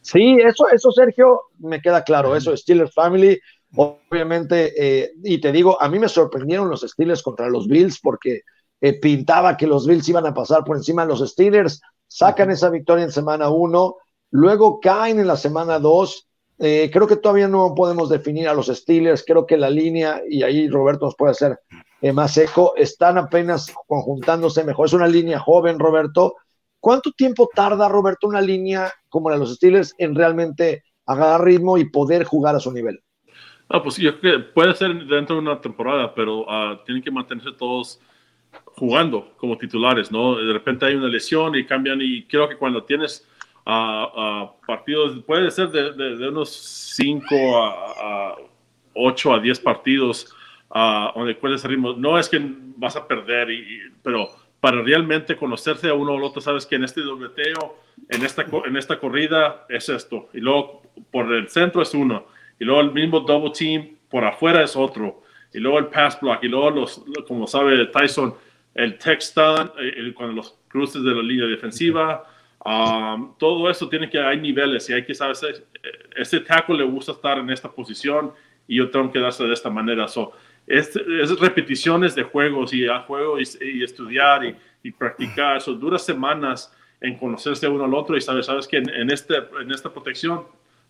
[0.00, 2.34] Sí, eso, eso, Sergio, me queda claro.
[2.34, 3.38] Eso, Steelers Family,
[3.76, 8.40] obviamente, eh, y te digo, a mí me sorprendieron los Steelers contra los Bills porque
[9.00, 11.80] pintaba que los Bills iban a pasar por encima de los Steelers.
[12.14, 13.96] Sacan esa victoria en semana uno,
[14.30, 16.28] luego caen en la semana dos.
[16.58, 19.24] creo que todavía no podemos definir a los Steelers.
[19.26, 21.58] Creo que la línea, y ahí Roberto nos puede hacer
[22.02, 24.86] eh, más seco, están apenas conjuntándose mejor.
[24.86, 26.34] Es una línea joven, Roberto.
[26.80, 31.78] ¿Cuánto tiempo tarda, Roberto, una línea como la de los Steelers en realmente agarrar ritmo
[31.78, 33.00] y poder jugar a su nivel?
[33.68, 37.10] Ah, pues yo creo que puede ser dentro de una temporada, pero uh, tienen que
[37.10, 38.00] mantenerse todos
[38.76, 40.36] jugando como titulares, ¿no?
[40.36, 43.28] De repente hay una lesión y cambian y creo que cuando tienes
[43.66, 46.50] uh, partidos, puede ser de, unos
[46.96, 48.36] 5 a
[48.94, 50.34] 8 a 10 partidos
[51.14, 51.92] donde cuál ese ritmo.
[51.92, 52.40] No es que
[52.76, 54.28] vas a perder, y, pero
[54.60, 57.78] para realmente conocerse a uno o al otro, sabes que en este dobleteo,
[58.08, 62.26] en esta, en esta corrida es esto, y luego por el centro es uno,
[62.58, 65.22] y luego el mismo double team por afuera es otro,
[65.52, 68.34] y luego el pass block, y luego los, como sabe Tyson,
[68.74, 72.24] el textile, eh, cuando los cruces de la línea defensiva,
[72.64, 75.36] um, todo eso tiene que, hay niveles y hay que saber,
[76.16, 78.32] ese tackle le gusta estar en esta posición
[78.66, 80.08] y yo tengo que darse de esta manera.
[80.08, 80.32] So,
[80.66, 80.94] es,
[81.38, 84.44] repeticiones de juegos y a juego y, estudiar
[84.82, 85.60] y, practicar.
[85.60, 89.70] Son duras semanas en conocerse uno al otro y sabes, sabes que en, este, en
[89.70, 90.44] esta protección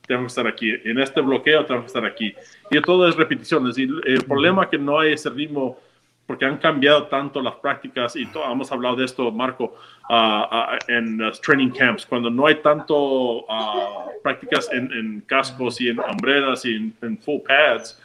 [0.07, 2.35] tengo que estar aquí, en este bloqueo tengo que estar aquí.
[2.71, 3.79] Y todo es repeticiones.
[3.79, 5.79] Y el problema es que no hay ese ritmo
[6.27, 9.77] porque han cambiado tanto las prácticas y todo, hemos hablado de esto, Marco,
[10.09, 15.89] ah, ah, en los training camps, cuando no hay tanto uh, prácticas en, cascos y
[15.89, 18.01] en hombreras y en full pads,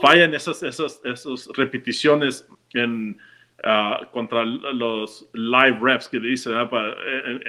[0.00, 3.18] fallan esas, esas, esas repeticiones en,
[3.64, 7.40] uh, contra los live reps que le dicen, en,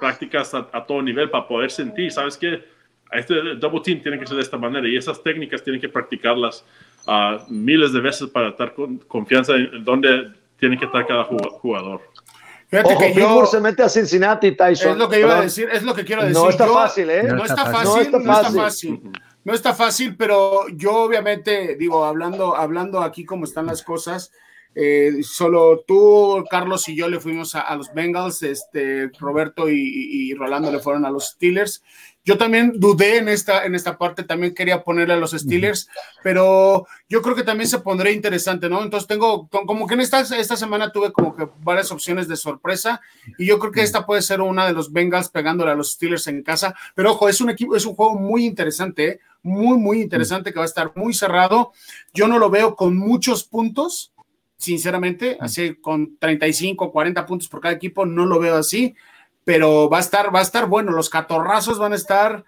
[0.00, 2.64] prácticas a, todo nivel para poder sentir, ¿sabes qué?
[3.12, 6.64] Este double team tiene que ser de esta manera y esas técnicas tienen que practicarlas
[7.06, 12.00] uh, miles de veces para estar con confianza en donde tiene que estar cada jugador.
[12.68, 14.92] Fíjate que yo, se mete a Cincinnati, Tyson.
[14.92, 16.38] Es lo que iba a decir, es lo que quiero decir.
[16.38, 17.24] No está fácil, ¿eh?
[17.24, 19.00] No, está, fácil, no está fácil
[19.44, 24.32] no está fácil, pero yo obviamente digo, hablando, hablando aquí como están las cosas,
[24.74, 30.72] eh, solo tú, Carlos y yo le fuimos a, los Bengals, este, Roberto y, Rolando
[30.72, 31.82] le fueron a los Steelers.
[32.24, 35.88] Yo también dudé en esta, en esta parte, también quería ponerle a los Steelers,
[36.22, 38.82] pero yo creo que también se pondría interesante, ¿no?
[38.82, 43.00] Entonces tengo, como que en esta, esta semana tuve como que varias opciones de sorpresa
[43.38, 46.28] y yo creo que esta puede ser una de los Bengals pegándole a los Steelers
[46.28, 49.20] en casa, pero ojo, es un equipo, es un juego muy interesante, ¿eh?
[49.42, 51.72] muy, muy interesante que va a estar muy cerrado.
[52.14, 54.12] Yo no lo veo con muchos puntos,
[54.62, 58.94] sinceramente, así con 35, 40 puntos por cada equipo, no lo veo así
[59.44, 62.44] pero va a estar, va a estar bueno, los catorrazos van a estar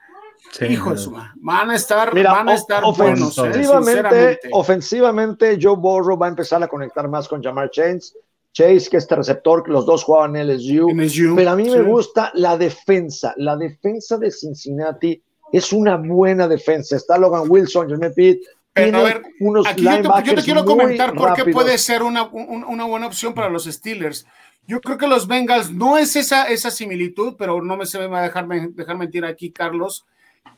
[0.68, 1.06] hijo de
[1.36, 3.38] van a estar, van a estar buenos.
[3.38, 8.14] Ofensivamente, ofensivamente, Joe Burrow va a empezar a conectar más con Jamar Chase.
[8.52, 10.86] Chase, que este receptor, los dos jugaban en LSU.
[11.34, 13.34] pero a mí me gusta la defensa.
[13.36, 15.20] La defensa de Cincinnati
[15.52, 16.94] es una buena defensa.
[16.94, 18.44] Está Logan Wilson, Jeremy Pitt.
[18.74, 22.84] Pero a ver, unos aquí yo te, quiero comentar por qué puede ser una, una,
[22.84, 24.26] buena opción para los Steelers.
[24.66, 28.08] Yo creo que los Bengals no es esa, esa similitud, pero no me se me
[28.08, 30.06] va a dejar, dejar mentir aquí, Carlos.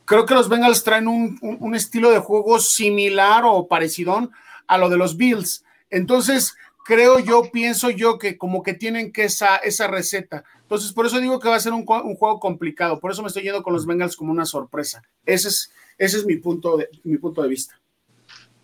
[0.05, 4.31] Creo que los Bengals traen un, un, estilo de juego similar o parecido
[4.65, 5.63] a lo de los Bills.
[5.91, 6.55] Entonces,
[6.85, 10.43] creo yo, pienso yo que como que tienen que esa, esa receta.
[10.63, 12.99] Entonces, por eso digo que va a ser un, un, juego complicado.
[12.99, 15.03] Por eso me estoy yendo con los Bengals como una sorpresa.
[15.23, 17.79] Ese es, ese es mi, punto de, mi punto de vista.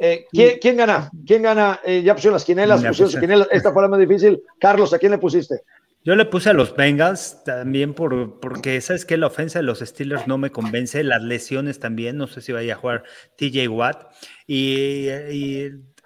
[0.05, 0.27] Eh,
[0.59, 1.09] ¿quién, gana?
[1.25, 1.79] ¿Quién gana?
[1.85, 4.43] Eh, ya pusieron las quinelas, pusieron Esta fue la más difícil.
[4.59, 5.61] Carlos, ¿a quién le pusiste?
[6.03, 9.79] Yo le puse a los Bengals también por, porque, ¿sabes que La ofensa de los
[9.79, 13.03] Steelers no me convence, las lesiones también, no sé si vaya a jugar
[13.37, 14.13] TJ Watt.
[14.45, 15.07] Y,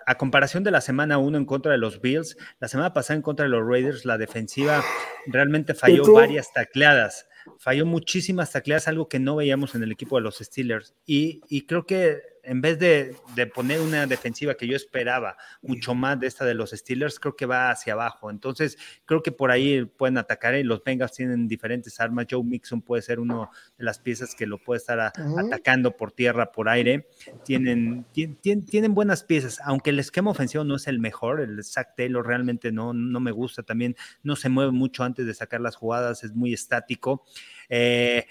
[0.05, 3.23] a comparación de la semana 1 en contra de los Bills, la semana pasada en
[3.23, 4.83] contra de los Raiders, la defensiva
[5.25, 7.27] realmente falló varias tacleadas.
[7.57, 10.93] Falló muchísimas tacleadas, algo que no veíamos en el equipo de los Steelers.
[11.07, 13.15] Y, y creo que en vez de,
[13.53, 17.45] poner una defensiva que yo esperaba mucho más de esta de los Steelers, creo que
[17.45, 18.31] va hacia abajo.
[18.31, 22.27] Entonces, creo que por ahí pueden atacar y los Bengals tienen diferentes armas.
[22.29, 26.51] Joe Mixon puede ser una de las piezas que lo puede estar atacando por tierra,
[26.51, 27.07] por aire.
[27.43, 31.41] Tienen, tienen buenas piezas, aunque el esquema ofensivo no es el mejor.
[31.41, 33.63] El Zach Taylor realmente no, no me gusta.
[33.63, 37.25] También no se mueve mucho antes de sacar las jugadas, es muy estático.
[37.67, 38.25] Eh,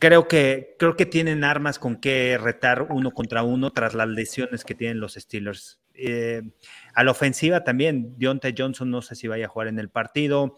[0.00, 4.64] creo que, creo que tienen armas con que retar uno contra uno tras las lesiones
[4.64, 5.78] que tienen los Steelers.
[5.94, 6.42] Eh,
[6.94, 10.56] a la ofensiva también, Deontay Johnson no sé si vaya a jugar en el partido.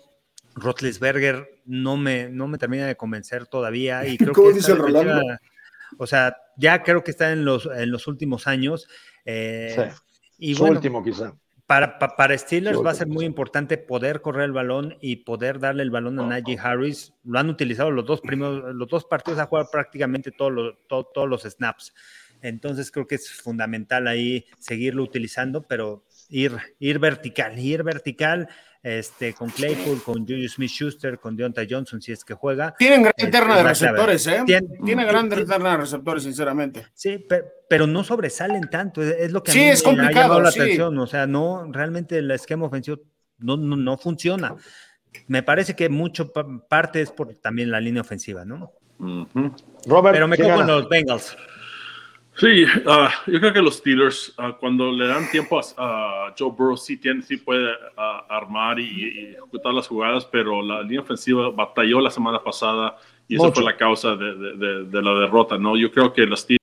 [0.55, 4.07] Rotlisberger no me, no me termina de convencer todavía.
[4.07, 4.75] Y creo que dice
[5.99, 8.89] O sea, ya creo que está en los, en los últimos años.
[9.25, 9.93] Eh,
[10.39, 11.35] y Su último quizá.
[11.73, 15.83] Para, para, Steelers va a ser muy importante poder correr el balón y poder darle
[15.83, 17.15] el balón a Najee Harris.
[17.25, 21.27] Lo han utilizado los dos primeros, los dos partidos a jugar prácticamente todos los, todos
[21.27, 21.95] los snaps.
[22.43, 28.51] Entonces creo que es fundamental ahí seguirlo utilizando, pero ir, ir vertical, ir vertical
[28.83, 32.75] este, con Claypool, con Julius Smith Schuster, con Deontay Johnson, si es que juega.
[32.77, 34.43] Tienen gran terna de receptores, ¿eh?
[34.45, 36.87] Tiene, gran terna de receptores, sinceramente.
[36.95, 37.25] Sí,
[37.69, 40.99] pero, no sobresalen tanto, es lo que sí, es complicado, ha llamado la atención.
[40.99, 42.99] O sea, no, realmente el esquema ofensivo
[43.39, 44.57] no, no, funciona.
[45.29, 48.73] Me parece que mucho parte es por también la línea ofensiva, ¿no?
[49.87, 51.37] Robert, pero me quedo con los Bengals.
[52.35, 56.77] Sí, ah, yo creo que los Steelers, ah, cuando le dan tiempo a, Joe Burrow,
[56.77, 62.01] sí, tiene, sí puede ah, armar y, ejecutar las jugadas, pero la línea ofensiva batalló
[62.01, 62.97] la semana pasada
[63.29, 65.77] y esa fue la causa de, de, la derrota, ¿no?
[65.77, 66.62] Yo creo que los Steelers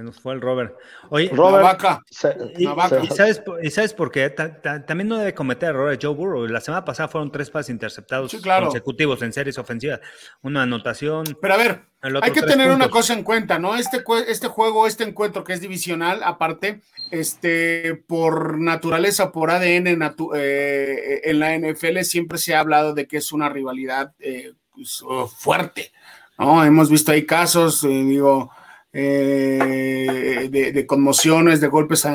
[0.00, 0.74] se nos fue el Robert.
[1.10, 1.78] Oye, Robert,
[2.56, 2.66] y,
[3.08, 4.30] sabes, y, sabes, por qué?
[4.30, 6.46] también no debe cometer errores Joe Burrow.
[6.46, 10.00] La semana pasada fueron tres pases interceptados consecutivos en series ofensivas.
[10.42, 11.24] Una anotación.
[11.40, 11.82] Pero a ver,
[12.22, 13.76] hay que tener una cosa en cuenta, ¿no?
[13.76, 16.80] Este, este juego, este encuentro que es divisional, aparte,
[17.10, 20.02] este, por naturaleza, por ADN
[20.34, 25.04] eh, en la NFL, siempre se ha hablado de que es una rivalidad eh, pues,
[25.36, 25.92] fuerte,
[26.38, 26.64] ¿no?
[26.64, 28.50] Hemos visto ahí casos, eh, digo
[28.92, 32.06] eh, de, conmociones, de golpes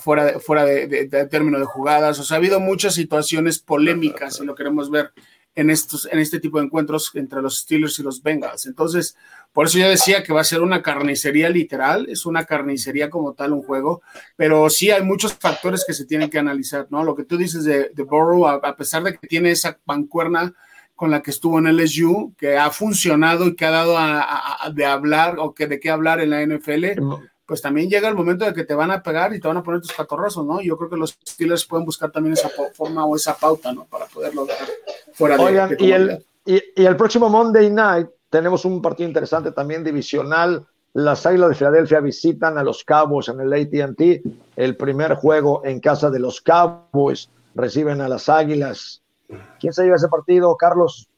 [0.00, 2.18] fuera, fuera de, término de jugadas.
[2.18, 5.12] O sea, ha habido muchas situaciones polémicas, y lo queremos ver
[5.54, 8.66] en, estos, en este tipo de encuentros entre los Steelers y los Bengals.
[8.66, 9.16] Entonces,
[9.52, 13.34] por eso yo decía que va a ser una carnicería literal, es una carnicería como
[13.34, 14.02] tal un juego,
[14.36, 17.04] pero sí hay muchos factores que se tienen que analizar, ¿no?
[17.04, 20.54] Lo que tú dices de, de Burrow, a, pesar de que tiene esa pancuerna
[21.00, 23.96] con la que estuvo en LSU, que ha funcionado y que ha dado
[24.74, 27.00] de hablar o que de qué hablar en la NFL,
[27.46, 29.62] pues también llega el momento de que te van a pegar y te van a
[29.62, 30.60] poner tus catorrazos, ¿no?
[30.60, 33.86] Yo creo que los Steelers pueden buscar también esa forma o esa pauta, ¿no?
[33.86, 34.58] Para poderlo dar
[35.14, 40.66] fuera de, y, el, y, el próximo Monday Night tenemos un partido interesante también divisional.
[40.92, 44.22] Las Águilas de Filadelfia visitan a los Cowboys en el ATT.
[44.54, 48.99] El primer juego en casa de los Cowboys reciben a las Águilas
[49.58, 51.09] ¿Quién se lleva ese partido, Carlos?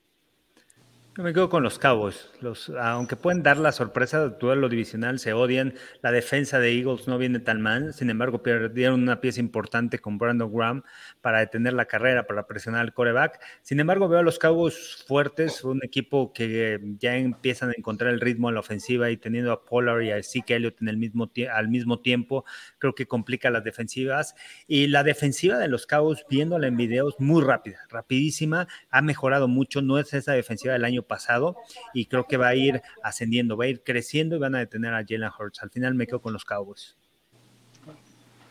[1.19, 2.31] Me quedo con los Cowboys.
[2.41, 5.75] Los, aunque pueden dar la sorpresa, duelo divisional se odian.
[6.01, 7.93] La defensa de Eagles no viene tan mal.
[7.93, 10.85] Sin embargo, perdieron una pieza importante con Brandon Graham
[11.21, 13.41] para detener la carrera, para presionar al coreback.
[13.61, 18.21] Sin embargo, veo a los Cowboys fuertes, un equipo que ya empiezan a encontrar el
[18.21, 21.31] ritmo en la ofensiva y teniendo a Pollard y a Zeke Elliott en el mismo
[21.53, 22.47] al mismo tiempo,
[22.79, 24.35] creo que complica las defensivas.
[24.67, 29.83] Y la defensiva de los Cowboys, viéndola en videos, muy rápida, rapidísima, ha mejorado mucho.
[29.83, 31.57] No es esa defensiva del año año pasado
[31.93, 34.95] y creo que va a ir ascendiendo, va a ir creciendo y van a detener
[34.95, 35.63] a Jalen Hurts.
[35.63, 36.97] Al final me quedo con los Cowboys.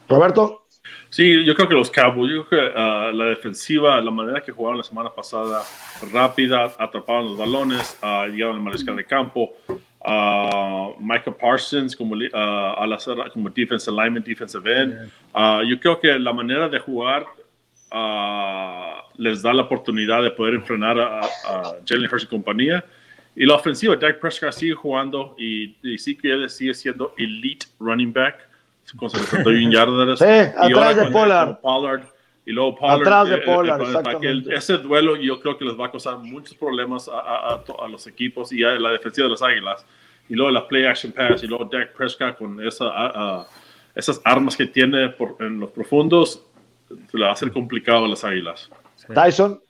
[0.08, 0.68] Roberto.
[1.10, 4.52] Sí, yo creo que los Cowboys, yo creo que uh, la defensiva, la manera que
[4.52, 5.62] jugaron la semana pasada,
[6.12, 12.36] rápida, atrapaban los balones, uh, llegaron al mariscal de campo, uh, Michael Parsons como, uh,
[12.78, 15.12] al hacer, como defensive lineman, defensive end.
[15.34, 17.26] Uh, yo creo que la manera de jugar
[17.92, 22.84] uh, les da la oportunidad de poder enfrenar a, a Jalen Hurts y compañía.
[23.36, 27.66] Y la ofensiva, Dak Prescott sigue jugando y, y sí que él sigue siendo elite
[27.80, 28.48] running back
[28.98, 30.20] con 71 yardas.
[30.20, 31.60] Sí, atrás de Pollard.
[31.62, 32.04] Pollard.
[32.46, 33.02] Y luego Pollard.
[33.02, 34.56] Atrás de eh, Pollard, eh, exactamente.
[34.56, 38.08] ese duelo yo creo que les va a causar muchos problemas a, a, a, los
[38.08, 39.86] equipos y a la defensiva de las Águilas.
[40.28, 43.48] Y luego la play action pass y luego Dak Prescott con esa, a-
[43.96, 46.44] esas armas que tiene por, en los profundos,
[47.10, 48.70] se le va a hacer complicado a las Águilas.
[49.14, 49.62] Tyson.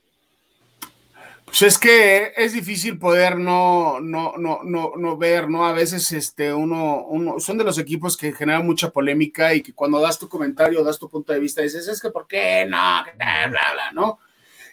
[1.46, 5.66] Pues es que es difícil poder no, no, no, no, no ver, ¿no?
[5.66, 9.74] A veces este, uno, uno, son de los equipos que generan mucha polémica y que
[9.74, 12.66] cuando das tu comentario, das tu punto de vista, dices, es que ¿por qué?
[12.66, 14.20] No, bla, bla, ¿no?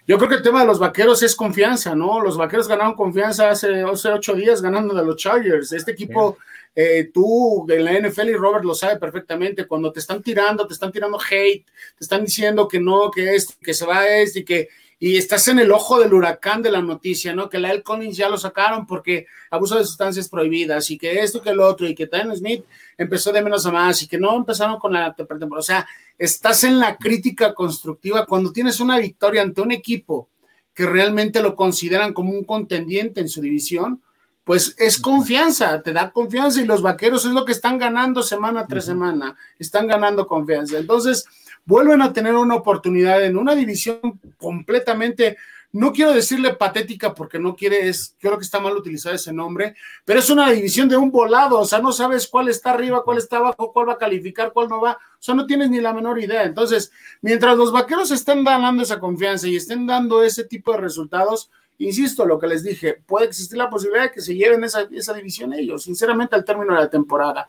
[0.07, 2.21] Yo creo que el tema de los vaqueros es confianza, ¿no?
[2.21, 5.73] Los vaqueros ganaron confianza hace, hace ocho días ganando de los Chargers.
[5.73, 6.39] Este equipo,
[6.81, 10.75] eh, tú en la NFL y Robert lo sabe perfectamente, cuando te están tirando, te
[10.75, 14.45] están tirando hate, te están diciendo que no, que este, que se va este y
[14.45, 14.69] que
[15.01, 17.49] y estás en el ojo del huracán de la noticia, ¿no?
[17.49, 21.43] Que la El Collins ya lo sacaron porque abuso de sustancias prohibidas y que esto
[21.43, 22.65] que el otro y que Tyron Smith
[22.97, 25.59] empezó de menos a más y que no empezaron con la pretemporada.
[25.59, 30.29] O sea, estás en la crítica constructiva cuando tienes una victoria ante un equipo
[30.73, 34.01] que realmente lo consideran como un contendiente en su división,
[34.49, 38.67] pues es confianza, te da confianza y los vaqueros es lo que están ganando semana
[38.67, 40.79] tras semana, están ganando confianza.
[40.79, 41.27] Entonces,
[41.67, 44.01] vuelven a tener una oportunidad en una división
[44.39, 45.37] completamente,
[45.73, 49.75] no quiero decirle patética porque no quiere, es, creo que está mal utilizar ese nombre,
[50.07, 53.19] pero es una división de un volado, o sea, no sabes cuál está arriba, cuál
[53.19, 55.93] está abajo, cuál va a calificar, cuál no va, o sea, no tienes ni la
[55.93, 56.45] menor idea.
[56.45, 56.91] Entonces,
[57.21, 62.27] mientras los vaqueros estén dando esa confianza y estén dando ese tipo de resultados, insisto,
[62.27, 65.53] lo que les dije, puede existir la posibilidad de que se lleven esa, esa división
[65.53, 67.47] ellos, sinceramente, al término de la temporada.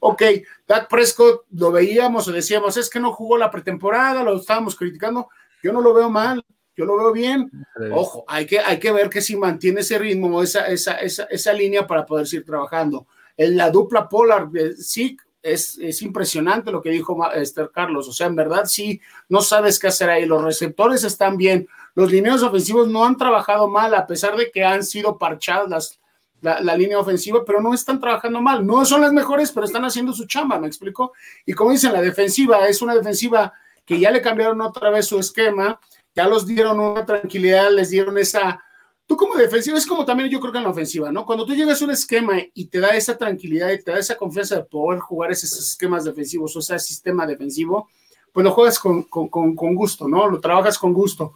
[0.00, 0.22] Ok,
[0.66, 5.28] Dak Prescott lo veíamos o decíamos, es que no jugó la pretemporada, lo estábamos criticando,
[5.62, 6.44] yo no lo veo mal,
[6.76, 7.50] yo lo veo bien.
[7.92, 11.52] Ojo, hay que, hay que ver que si mantiene ese ritmo, esa, esa, esa, esa
[11.52, 13.06] línea para poder seguir trabajando.
[13.36, 18.08] En la dupla polar, eh, sí, es, es, impresionante lo que dijo Esther Carlos.
[18.08, 20.24] O sea, en verdad sí, no sabes qué hacer ahí.
[20.24, 21.68] Los receptores están bien.
[21.94, 26.00] Los lineos ofensivos no han trabajado mal, a pesar de que han sido parchadas las,
[26.40, 28.66] la, la, línea ofensiva, pero no están trabajando mal.
[28.66, 31.12] No son las mejores, pero están haciendo su chamba, ¿me explico?
[31.44, 33.52] Y como dicen, la defensiva es una defensiva
[33.84, 35.78] que ya le cambiaron otra vez su esquema,
[36.14, 38.62] ya los dieron una tranquilidad, les dieron esa...
[39.06, 41.26] Tú como defensiva, es como también yo creo que en la ofensiva, ¿no?
[41.26, 44.16] Cuando tú llegas a un esquema y te da esa tranquilidad y te da esa
[44.16, 47.90] confianza de poder jugar esos esquemas defensivos o ese sistema defensivo,
[48.32, 50.28] pues lo juegas con, con, con gusto, ¿no?
[50.28, 51.34] Lo trabajas con gusto.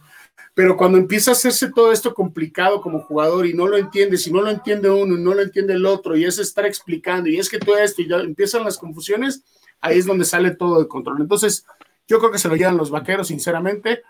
[0.57, 4.31] Pero cuando empieza a hacerse todo esto complicado como jugador y no lo entiendes, y
[4.31, 7.37] no lo entiende uno y no lo entiende el otro, y es estar explicando, y
[7.37, 9.43] es que todo esto, y ya empiezan las confusiones,
[9.81, 11.21] ahí es donde sale todo de control.
[11.21, 11.63] Entonces,
[12.07, 14.01] yo creo que se lo llevan los vaqueros, sinceramente.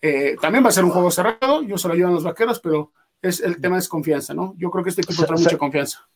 [0.00, 2.92] Eh, también va a ser un juego cerrado, yo se lo llevan los vaqueros, pero
[3.20, 4.54] es, el tema es confianza, ¿no?
[4.56, 6.08] Yo creo que este equipo trae mucha confianza.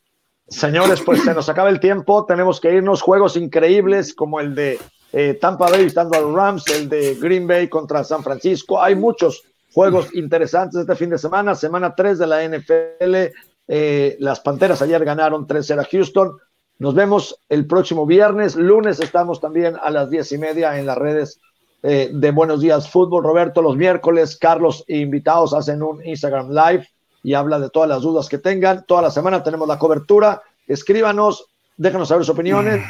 [0.48, 3.02] Señores, pues se nos acaba el tiempo, tenemos que irnos.
[3.02, 4.80] Juegos increíbles como el de
[5.12, 8.80] eh, Tampa Bay estando a los Rams, el de Green Bay contra San Francisco.
[8.82, 9.44] Hay muchos
[9.74, 13.34] juegos interesantes este fin de semana, semana 3 de la NFL.
[13.66, 16.36] Eh, las Panteras ayer ganaron 3-0 a Houston.
[16.78, 18.54] Nos vemos el próximo viernes.
[18.54, 21.40] Lunes estamos también a las diez y media en las redes
[21.82, 23.24] eh, de Buenos Días Fútbol.
[23.24, 26.88] Roberto, los miércoles, Carlos e invitados hacen un Instagram Live
[27.24, 28.84] y habla de todas las dudas que tengan.
[28.86, 30.40] Toda la semana tenemos la cobertura.
[30.68, 31.46] Escríbanos,
[31.76, 32.82] déjanos saber sus opiniones.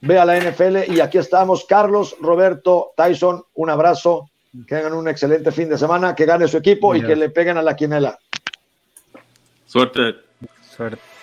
[0.00, 1.64] Ve a la NFL y aquí estamos.
[1.64, 4.30] Carlos, Roberto, Tyson, un abrazo.
[4.66, 7.58] Que tengan un excelente fin de semana, que gane su equipo y que le peguen
[7.58, 8.18] a la quinela.
[9.66, 10.14] Suerte.
[10.62, 11.17] Suerte.